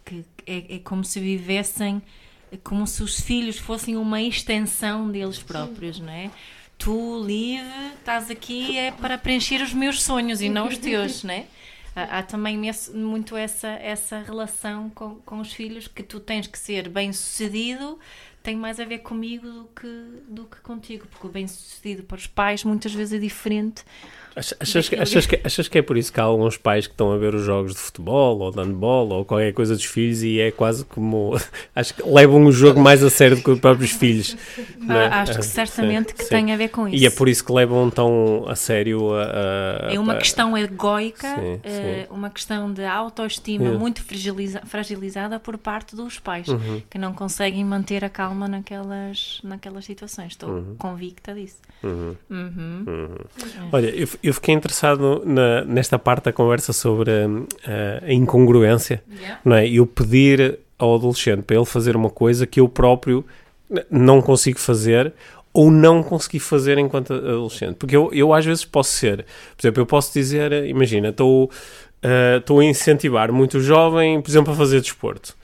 [0.10, 2.02] que é, é como se vivessem
[2.64, 6.32] como se os filhos fossem uma extensão deles próprios, não é?
[6.78, 7.62] Tu, Liv,
[8.00, 11.46] estás aqui é para preencher os meus sonhos e não os teus, não é?
[11.96, 12.58] Há, também
[12.94, 18.00] muito essa, essa relação com, com os filhos que tu tens que ser bem sucedido
[18.42, 19.88] tem mais a ver comigo do que,
[20.30, 23.84] do que contigo, porque o bem sucedido para os pais muitas vezes é diferente
[24.36, 27.12] Achas que, achas, que, achas que é por isso que há alguns pais que estão
[27.12, 30.40] a ver os jogos de futebol ou de handball ou qualquer coisa dos filhos e
[30.40, 31.38] é quase como.
[31.76, 34.38] Acho que levam o jogo mais a sério do que os próprios filhos.
[34.58, 34.94] é?
[35.08, 36.30] Ah, acho que certamente sim, que sim.
[36.30, 36.98] tem a ver com isso.
[37.04, 39.24] E é por isso que levam tão a sério a.
[39.24, 45.40] a- É uma a- questão egóica, Sim, eh, uma questão de autoestima muito fragiliza- fragilizada
[45.40, 46.82] por parte dos pais, Uhum.
[46.90, 50.34] que não conseguem manter a calma naquelas, naquelas situações.
[50.34, 51.58] Estou convicta disso.
[51.84, 52.16] Uhum.
[52.30, 53.16] Uhum.
[53.72, 59.02] Olha, eu, eu fiquei interessado na- nesta parte da conversa sobre hum, a, a incongruência,
[59.10, 59.40] Yeah.
[59.46, 59.68] não é?
[59.68, 63.26] Eu pedir ao adolescente para ele fazer uma coisa que eu próprio
[63.92, 65.14] não consigo fazer
[65.52, 67.76] ou não consegui fazer enquanto adolescente.
[67.76, 69.26] Porque eu, eu às vezes posso ser,
[69.58, 71.50] por exemplo, eu posso dizer, imagina, estou
[72.38, 75.36] estou a incentivar muito o jovem, por exemplo, a fazer desporto.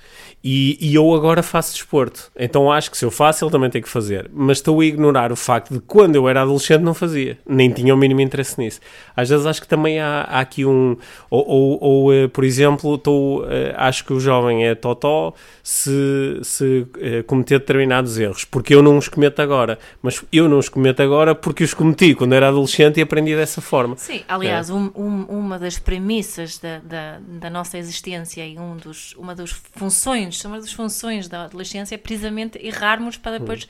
[0.48, 2.32] E, e eu agora faço desporto.
[2.38, 4.30] Então acho que se eu faço, ele também tem que fazer.
[4.32, 7.40] Mas estou a ignorar o facto de que quando eu era adolescente não fazia.
[7.48, 8.80] Nem tinha o mínimo interesse nisso.
[9.16, 10.98] Às vezes acho que também há, há aqui um.
[11.32, 15.34] Ou, ou, ou, eh, por exemplo, estou, eh, acho que o jovem é totó
[15.64, 18.46] se, se eh, cometer determinados erros.
[18.46, 19.80] Porque eu não os cometo agora.
[20.02, 23.62] Mas eu não os cometo agora porque os cometi quando era adolescente e aprendi dessa
[23.62, 23.96] forma.
[23.98, 29.16] Sim, aliás, um- um- uma das premissas da, da, da nossa existência e um dos,
[29.18, 33.68] uma das funções, uma das funções da adolescência é precisamente errarmos para depois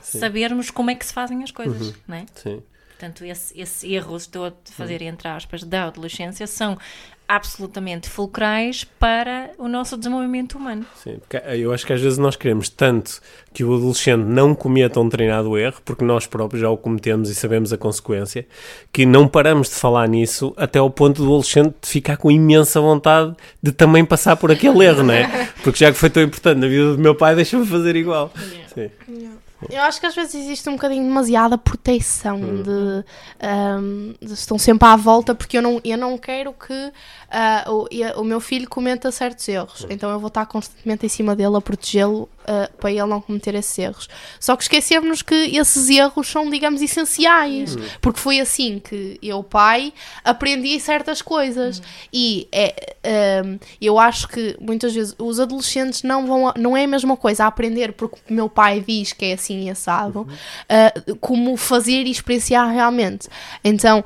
[0.00, 2.26] sabermos como é que se fazem as coisas, não é?
[2.34, 2.62] Sim.
[2.98, 6.78] Portanto, esse, esse erro, estou a fazer entre aspas, da adolescência, são
[7.26, 10.84] absolutamente fulcrais para o nosso desenvolvimento humano.
[11.02, 13.20] Sim, porque eu acho que às vezes nós queremos tanto
[13.52, 17.34] que o adolescente não cometa um treinado erro, porque nós próprios já o cometemos e
[17.34, 18.46] sabemos a consequência,
[18.92, 23.34] que não paramos de falar nisso até ao ponto do adolescente ficar com imensa vontade
[23.62, 25.48] de também passar por aquele erro, não é?
[25.64, 28.30] Porque já que foi tão importante na vida do meu pai, deixa-me fazer igual.
[28.74, 28.90] Sim.
[29.70, 33.04] Eu acho que às vezes existe um bocadinho demasiada proteção de,
[33.42, 36.92] um, de estão sempre à volta porque eu não, eu não quero que
[37.34, 39.86] uh, o, e- o meu filho cometa certos erros.
[39.90, 43.54] Então eu vou estar constantemente em cima dele a protegê-lo uh, para ele não cometer
[43.54, 44.08] esses erros.
[44.38, 47.76] Só que esquecemos que esses erros são, digamos, essenciais.
[48.00, 49.92] Porque foi assim que eu, pai,
[50.24, 51.82] aprendi certas coisas.
[52.12, 56.84] E é, um, eu acho que muitas vezes os adolescentes não vão, a- não é
[56.84, 60.20] a mesma coisa a aprender porque o meu pai diz que é assim e assado,
[60.22, 63.28] uh, como fazer e experienciar realmente.
[63.62, 64.04] Então,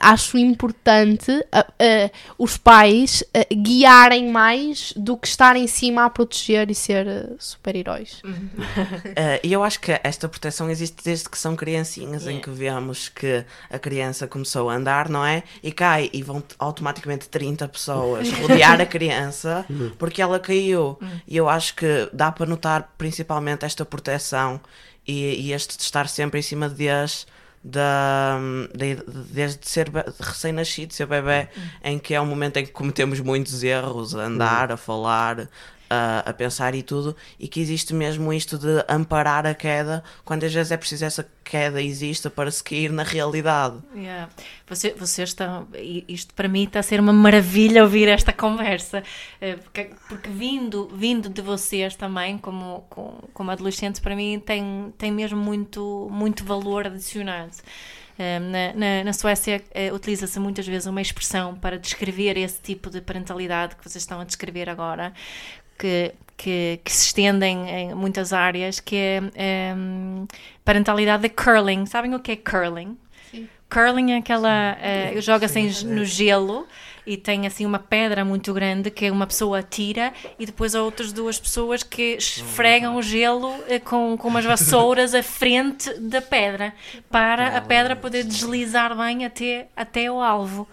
[0.00, 2.10] acho importante uh,
[2.48, 7.36] os pais uh, guiarem mais do que estar em cima a proteger e ser uh,
[7.38, 8.22] super-heróis.
[9.14, 13.08] Eh, E eu acho que esta proteção existe desde que são criancinhas, em que vemos
[13.08, 15.42] que a criança começou a andar, não é?
[15.62, 19.66] E cai e vão automaticamente 30 pessoas rodear a criança
[19.98, 20.98] porque ela caiu.
[21.26, 24.60] E eu acho que dá para notar principalmente esta proteção
[25.06, 27.26] e, e este de estar sempre em cima de as
[27.62, 28.38] da,
[28.74, 29.90] de- desde ser
[30.20, 31.48] recém-nascido, ser bebê,
[31.82, 35.48] em que é um momento em que cometemos muitos erros, a andar, a falar,
[35.90, 40.44] a, a pensar e tudo, e que existe mesmo isto de amparar a queda, quando
[40.44, 43.76] às vezes é preciso essa queda exista para se cair na realidade.
[43.94, 44.28] Yeah.
[44.68, 45.66] Você, vocês estão.
[46.06, 49.02] Isto para mim está a ser uma maravilha ouvir esta conversa,
[49.40, 54.92] eh, porque, porque vindo, vindo de vocês também, como, com- como adolescentes, para mim tem,
[54.98, 57.52] tem mesmo muito, muito valor adicionado.
[58.18, 62.90] Eh, Na, na, na Suécia eh, utiliza-se muitas vezes uma expressão para descrever esse tipo
[62.90, 65.14] de parentalidade que vocês estão a descrever agora,
[65.78, 70.26] que, que, que se estendem em muitas áreas, que é em,
[70.64, 71.86] parentalidade de curling.
[71.86, 72.96] Sabem o que é curling?
[73.70, 74.76] Curling é aquela.
[74.80, 76.66] eh, joga assim no gelo
[77.06, 81.10] e tem assim uma pedra muito grande que uma pessoa tira e depois há outras
[81.12, 86.74] duas pessoas que esfregam o gelo eh, com, com umas vassouras à frente da pedra
[87.10, 90.68] para a pedra poder deslizar bem até, até o alvo.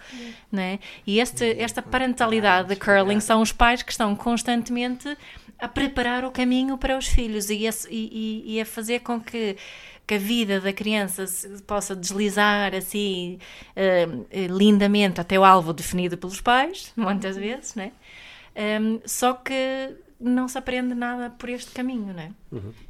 [0.52, 0.78] Né?
[1.06, 5.16] E este, esta parentalidade de curling são os pais que estão constantemente
[5.58, 9.56] a preparar o caminho para os filhos e a, e- e a fazer com que,
[10.06, 13.38] que a vida da criança se possa deslizar assim
[13.74, 14.06] eh,
[14.48, 17.92] lindamente até o alvo definido pelos pais, muitas vezes, né?
[18.54, 22.32] Em, só que não se aprende nada por este caminho, né?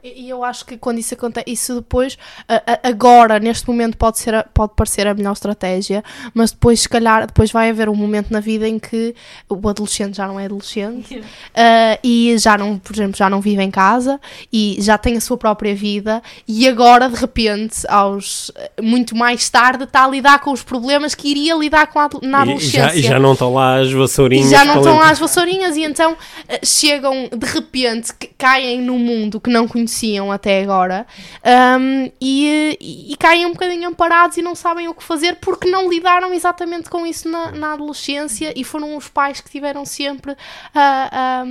[0.02, 2.16] E e eu acho que quando isso acontece, isso depois,
[2.48, 6.02] a- a- agora, neste momento, pode, ser a- pode parecer a melhor estratégia,
[6.34, 9.14] mas depois, se calhar, depois vai haver um momento na vida em que
[9.48, 11.22] o adolescente já não é adolescente
[11.54, 14.20] ah, e já não, por exemplo, já não vive em casa
[14.52, 18.50] e já tem a sua própria vida e agora, de repente, aos
[18.82, 22.38] muito mais tarde, está a lidar com os problemas que iria lidar com a, na
[22.44, 22.88] E, e adolescência.
[22.88, 24.46] já, e já não estão lá as vassourinhas.
[24.48, 26.16] E já não estão lá as vassourinhas e então
[26.48, 31.06] eh, chegam de repente, que caem num mundo que não conheciam até agora
[31.44, 35.70] ahm, e, e- e caem um bocadinho amparados e não sabem o que fazer porque
[35.70, 40.32] não lidaram exatamente com isso na, na adolescência e foram os pais que tiveram sempre
[40.74, 41.42] a,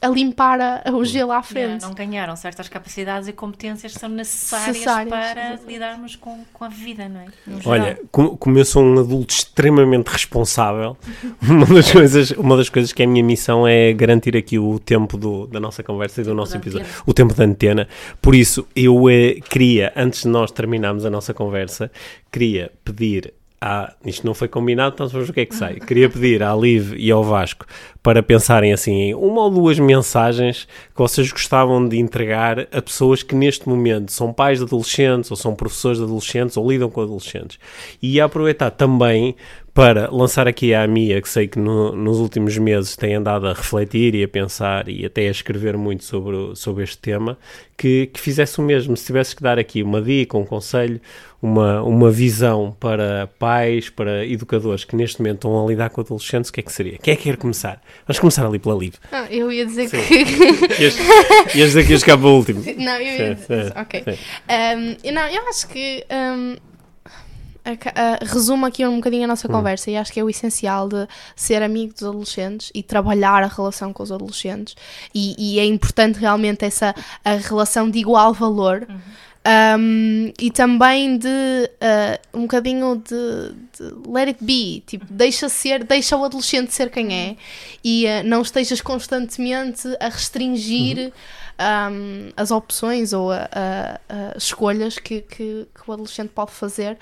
[0.00, 1.62] a, a limpar a- o gelo à frente.
[1.82, 5.66] Yeah, não ganharam certas capacidades e competências que são necessárias, Necessárias, para exatamente.
[5.66, 7.26] lidarmos com, com a vida, não é?
[7.46, 7.98] No Olha, geral.
[8.10, 10.96] como, como eu sou um adulto extremamente responsável,
[11.42, 14.78] uma das, coisas, uma das coisas que é a minha missão é garantir aqui o
[14.78, 17.88] tempo do- da nossa conversa e do nosso episódio, o tempo da antena.
[18.20, 21.90] Por isso, eu eh, queria, antes de nós terminarmos a nossa conversa,
[22.30, 23.34] queria pedir.
[23.64, 25.78] À, isto não foi combinado, então vamos ver o que é que sai.
[25.78, 27.64] Queria pedir à Liv e ao Vasco
[28.02, 33.22] para pensarem assim em uma ou duas mensagens que vocês gostavam de entregar a pessoas
[33.22, 37.02] que neste momento são pais de adolescentes ou são professores de adolescentes ou lidam com
[37.02, 37.56] adolescentes.
[38.02, 39.36] E aproveitar também
[39.74, 43.54] para lançar aqui à Mia, que sei que no- nos últimos meses tem andado a
[43.54, 47.38] refletir e a pensar e até a escrever muito sobre, o- sobre este tema,
[47.78, 48.94] que, que fizesse o mesmo.
[48.98, 51.00] Se tivesse que dar aqui uma dica, um conselho,
[51.40, 56.50] uma, uma visão para pais, para educadores que neste momento estão a lidar com adolescentes,
[56.50, 56.98] o que é que seria?
[56.98, 57.80] Quem é que quer começar?
[58.06, 58.94] Vamos começar ali pela Liv.
[59.10, 60.02] Ah, eu ia dizer Sim.
[60.02, 60.14] que.
[60.82, 61.02] E este,
[61.56, 62.62] e este aqui ficar para o último.
[62.76, 63.64] Não, eu ia Sim, dizer.
[63.64, 64.02] sim, Ok.
[64.04, 64.18] sim.
[65.08, 66.56] Um, não, eu acho que um,
[67.64, 69.52] ah, resumo aqui um bocadinho a nossa Hum.
[69.52, 71.06] conversa e acho que é o essencial de
[71.36, 74.74] ser amigo dos adolescentes e trabalhar a relação com os adolescentes
[75.14, 76.94] e, e é importante realmente essa
[77.24, 78.86] a relação de igual valor.
[79.44, 83.52] Um, e também de uh, um bocadinho de,
[84.06, 87.36] let it be, tipo, deixa ser, deixa o adolescente ser quem é
[87.84, 91.12] e uh, não estejas constantemente a restringir uhum
[91.62, 96.98] um, as opções ou a, a, a escolhas que, que, que, o adolescente pode fazer,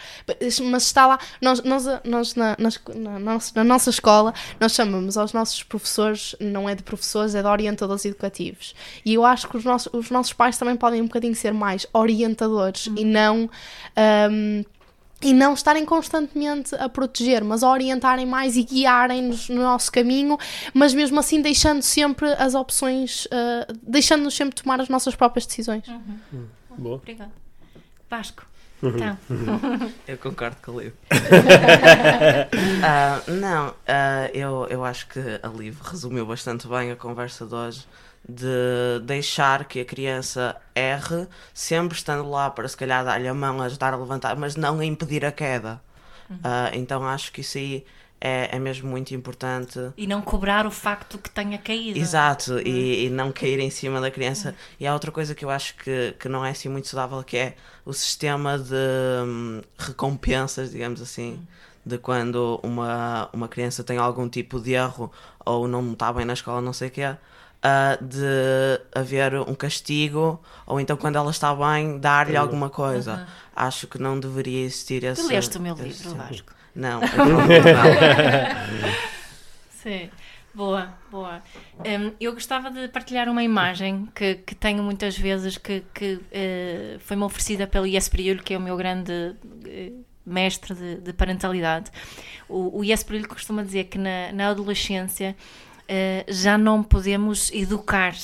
[0.64, 5.32] mas está lá, nós, nós, nós na, na, nossa, na nossa escola, nós chamamos aos
[5.32, 8.74] nossos professores, não é de professores, é de orientadores educativos.
[9.04, 11.86] E eu acho que os nossos, os nossos pais também podem um bocadinho ser mais
[11.92, 13.48] orientadores e não.
[14.30, 14.64] Um,
[15.22, 20.38] e não estarem constantemente a proteger, mas a orientarem mais e guiarem-nos no nosso caminho,
[20.72, 25.86] mas mesmo assim deixando sempre as opções, uh, deixando-nos sempre tomar as nossas próprias decisões.
[25.86, 26.18] Uhum.
[26.32, 26.46] Hum.
[26.78, 26.96] Boa.
[26.96, 27.32] Obrigada.
[28.08, 28.46] Vasco.
[28.82, 28.94] Uhum.
[28.96, 29.18] Então.
[30.08, 30.94] eu concordo com a Liv.
[32.88, 37.54] uh, não, uh, eu, eu acho que a Liv resumiu bastante bem a conversa de
[37.54, 37.86] hoje
[38.28, 43.60] de deixar que a criança erre, sempre estando lá para se calhar dar-lhe a mão,
[43.62, 45.80] ajudar a levantar, mas não a impedir a queda.
[46.28, 46.36] Uhum.
[46.36, 47.84] Uh, então acho que isso aí
[48.20, 49.78] é, é mesmo muito importante.
[49.96, 51.98] E não cobrar o facto que tenha caído.
[51.98, 52.60] Exato, uhum.
[52.60, 54.50] e, e, não cair em cima da criança.
[54.50, 54.54] Uhum.
[54.80, 57.36] E há outra coisa que eu acho que, que não é assim muito saudável, que
[57.36, 58.74] é o sistema de
[59.24, 61.40] hum, recompensas, digamos assim.
[61.84, 65.10] De quando uma, uma criança tem algum tipo de erro
[65.44, 67.16] ou não está bem na escola, não sei o que é,
[67.64, 73.14] uh, de haver um castigo ou então quando ela está bem dar-lhe alguma coisa.
[73.14, 73.26] Uhum.
[73.56, 75.22] Acho que não deveria existir esse.
[75.22, 76.04] Tu leste o meu esse...
[76.04, 76.52] livro, Vasco?
[76.74, 77.46] Não, não, não.
[79.70, 80.10] Sim.
[80.52, 81.40] Boa, boa.
[81.78, 86.98] Um, eu gostava de partilhar uma imagem que, que tenho muitas vezes que, que uh,
[87.00, 88.10] foi-me oferecida pelo Ies
[88.44, 91.90] que é o meu grande uh, mestre de, de, parentalidade.
[92.48, 95.36] O, o Ies costuma dizer que na, na adolescência
[96.28, 98.14] já não podemos educar.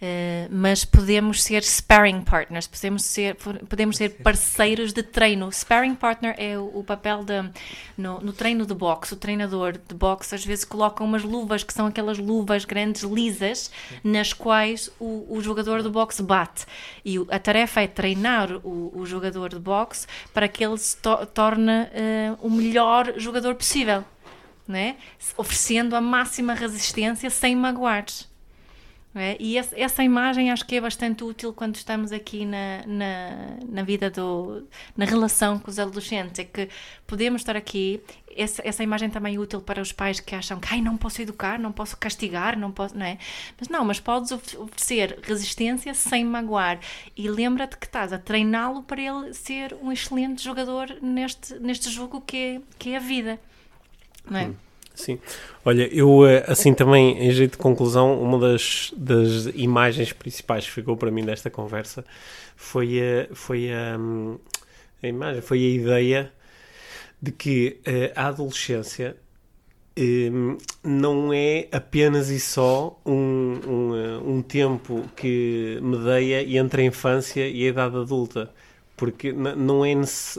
[0.00, 3.34] Uh, mas podemos ser sparring partners, podemos ser,
[3.68, 5.50] podemos ser parceiros de treino.
[5.50, 7.50] Sparring partner é o, o papel de,
[7.96, 9.14] no, no, treino de boxe.
[9.14, 13.72] O treinador de boxe às vezes coloca umas luvas que são aquelas luvas grandes, lisas,
[14.04, 16.64] nas quais o, o jogador de boxe bate.
[17.04, 21.26] E a tarefa é treinar o, o jogador de boxe para que ele se to
[21.26, 24.04] torne uh, o melhor jogador possível
[24.68, 24.96] né?
[25.36, 28.04] oferecendo a máxima resistência sem magoar.
[29.14, 29.36] É?
[29.40, 34.10] E essa, imagem acho que é bastante útil quando estamos aqui na, na, na, vida
[34.10, 34.68] do.
[34.96, 36.38] na relação com os adolescentes.
[36.38, 36.68] É que
[37.06, 38.00] podemos estar aqui.
[38.36, 41.20] Essa, essa imagem também é útil para os pais que acham que Ai, não posso
[41.20, 42.96] educar, não posso castigar, não posso.
[42.96, 43.18] Não é?
[43.58, 46.78] Mas não, mas podes oferecer resistência sem magoar.
[47.16, 52.20] E lembra-te que estás a treiná-lo para ele ser um excelente jogador neste, neste jogo
[52.20, 53.40] que é, que é a vida
[54.30, 54.46] não é?
[54.46, 54.54] Hum,
[54.94, 55.18] sim.
[55.64, 60.72] Olha, eu eh, assim também, em jeito de conclusão, uma das, das imagens principais que
[60.72, 62.04] ficou para mim desta conversa
[62.56, 64.38] foi a, foi a, hum,
[65.02, 66.32] a imagem, foi a ideia
[67.20, 69.16] de que eh, a adolescência
[69.98, 76.84] um, não é apenas e só um, um, eh, um tempo que medeia entre a
[76.84, 78.50] infância e a idade adulta
[78.98, 79.94] porque não é,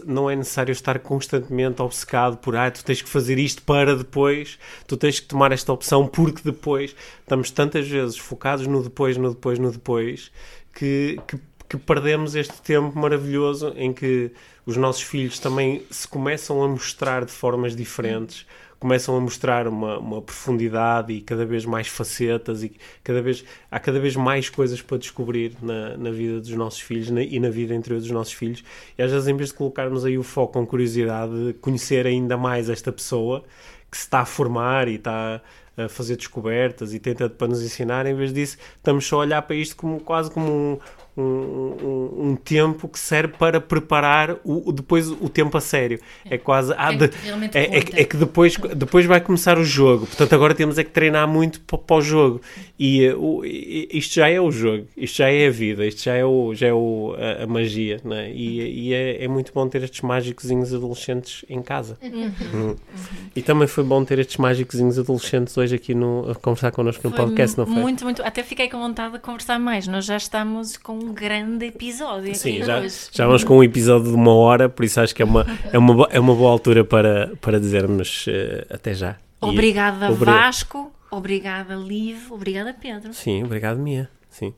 [0.05, 4.59] não é necessário estar constantemente obcecado por ah, tu tens que fazer isto para depois,
[4.85, 6.95] tu tens que tomar esta opção porque depois.
[7.21, 10.31] Estamos tantas vezes focados no depois, no depois, no depois
[10.73, 11.39] que, que,
[11.69, 14.31] que perdemos este tempo maravilhoso em que
[14.65, 18.45] os nossos filhos também se começam a mostrar de formas diferentes
[18.79, 22.71] começam a mostrar uma, uma profundidade e cada vez mais facetas e
[23.03, 27.09] cada vez, há cada vez mais coisas para descobrir na, na vida dos nossos filhos
[27.09, 28.63] na, e na vida interior dos nossos filhos.
[28.97, 32.37] E às vezes, em vez de colocarmos aí o foco com curiosidade de conhecer ainda
[32.37, 33.43] mais esta pessoa
[33.91, 35.41] que se está a formar e está
[35.77, 39.41] a fazer descobertas e tenta para nos ensinar, em vez disso, estamos só a olhar
[39.41, 40.79] para isto como quase como um,
[41.15, 45.99] um, um, um, tempo que serve para preparar o, depois o tempo a sério.
[46.25, 46.73] É, é quase.
[46.77, 47.05] Ah, de,
[47.53, 50.91] é, é, é, que depois, depois vai começar o jogo, portanto agora temos é que
[50.91, 52.41] treinar muito para, para o jogo.
[52.79, 56.23] E uh, isto já é o jogo, isto já é a vida, isto já é,
[56.23, 57.99] o, já é o, a, a magia.
[58.03, 58.31] Né?
[58.31, 61.97] E, e é, é, muito bom ter estes mágicozinhos adolescentes em casa.
[62.01, 62.31] Uhum.
[62.53, 62.75] Uhum.
[63.35, 67.13] E também foi bom ter estes mágicozinhos adolescentes hoje aqui no, a conversar connosco no
[67.13, 67.75] podcast, não foi?
[67.75, 68.23] Muito, muito.
[68.23, 69.85] Até fiquei com vontade de conversar mais.
[69.85, 72.33] Nós já estamos com um grande episódio.
[72.35, 72.81] Sim, já,
[73.11, 75.77] já vamos com um episódio de uma hora, por isso acho que é uma, é
[75.77, 79.17] uma, é uma boa altura para, para dizermos uh, até já.
[79.41, 80.91] Obrigada, e, Vasco.
[81.09, 82.31] Obrigada, Liv.
[82.31, 83.13] Obrigada, Pedro.
[83.13, 84.09] Sim, obrigado, Mia.
[84.29, 84.53] Sim.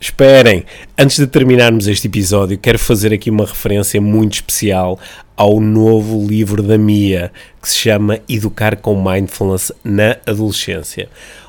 [0.00, 0.64] Esperem,
[0.96, 4.98] antes de terminarmos este episódio, quero fazer aqui uma referência muito especial
[5.36, 11.08] ao novo livro da Mia, que se chama Educar com Mindfulness na Adolescência.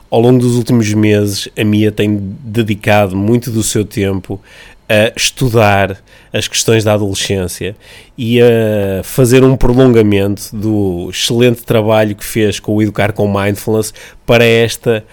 [0.09, 4.41] Ao longo dos últimos meses, a Mia tem dedicado muito do seu tempo
[4.89, 6.01] a estudar
[6.33, 7.75] as questões da adolescência
[8.17, 13.93] e a fazer um prolongamento do excelente trabalho que fez com o Educar com Mindfulness
[14.25, 15.05] para esta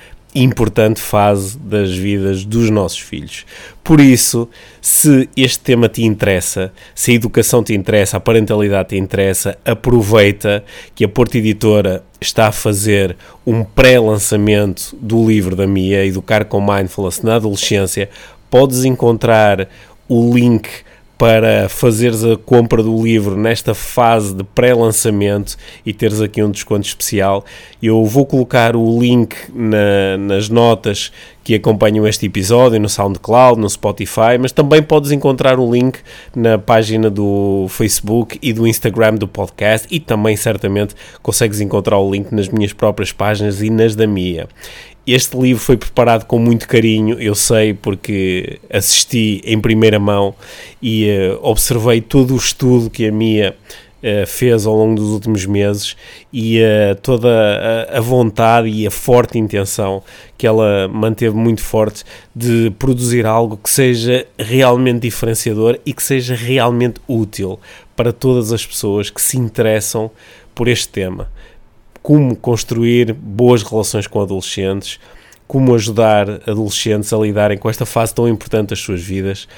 [0.42, 3.46] importante fase das vidas dos nossos filhos.
[3.82, 4.48] Por isso,
[4.80, 10.64] se este tema te interessa, se a educação te interessa, a parentalidade te interessa, aproveita
[10.94, 13.16] que a Porta Editora está a fazer
[13.46, 18.08] um pré-lançamento do livro da Mia, Educar com Mindfulness na Adolescência.
[18.50, 19.68] Podes encontrar
[20.08, 20.68] o link
[21.18, 26.86] para fazeres a compra do livro nesta fase de pré-lançamento e teres aqui um desconto
[26.86, 27.44] especial.
[27.82, 31.10] Eu vou colocar o link na, nas notas
[31.42, 36.00] que acompanham este episódio no SoundCloud, no Spotify, mas também podes encontrar o link
[36.34, 42.10] na página do Facebook e do Instagram do podcast e também certamente consegues encontrar o
[42.10, 44.48] link nas minhas próprias páginas e nas da Mia.
[45.06, 50.34] Este livro foi preparado com muito carinho, eu sei, porque assisti em primeira mão
[50.82, 53.56] e uh, observei todo o estudo que a Mia
[54.02, 55.96] uh, fez ao longo dos últimos meses
[56.32, 57.28] e uh, toda
[57.88, 60.02] a, a, vontade e a forte intenção
[60.36, 62.02] que ela manteve muito forte
[62.34, 67.60] de produzir algo que seja realmente diferenciador e que seja realmente útil
[67.94, 70.10] para todas as pessoas que se interessam
[70.52, 71.30] por este tema
[72.06, 75.00] como construir boas relações com adolescentes,
[75.44, 79.48] como ajudar adolescentes a lidarem com esta fase tão importante das suas vidas.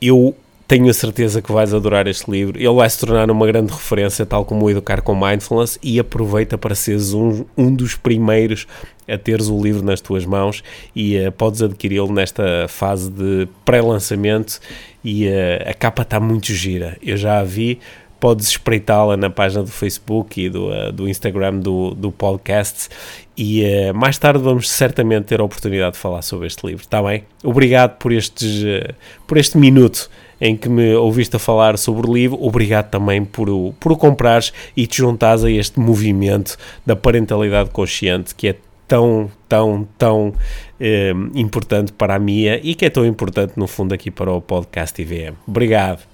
[0.00, 0.34] Eu
[0.66, 2.58] tenho a certeza que vais adorar este livro.
[2.58, 6.56] Ele vai se tornar uma grande referência, tal como o Educar com Mindfulness, e aproveita
[6.56, 8.66] para seres um, um dos primeiros
[9.06, 10.64] a teres o livro nas tuas mãos
[10.96, 14.58] e uh, podes adquiri-lo nesta fase de pré-lançamento
[15.04, 16.96] e uh, a capa está muito gira.
[17.02, 17.78] Eu já a vi,
[18.24, 22.88] podes espreitá-la na página do Facebook e do, uh, do Instagram do, do podcast.
[23.36, 27.02] E uh, mais tarde vamos certamente ter a oportunidade de falar sobre este livro, está
[27.02, 27.24] bem?
[27.42, 28.94] Obrigado por, estes, uh,
[29.26, 30.08] por este minuto
[30.40, 32.42] em que me ouviste a falar sobre o livro.
[32.42, 36.56] Obrigado também por o, por o comprares e te juntares a este movimento
[36.86, 38.56] da parentalidade consciente que é
[38.88, 40.32] tão, tão, tão
[40.80, 44.40] eh, importante para a Mia e que é tão importante, no fundo, aqui para o
[44.40, 45.34] podcast IVM.
[45.46, 46.13] Obrigado.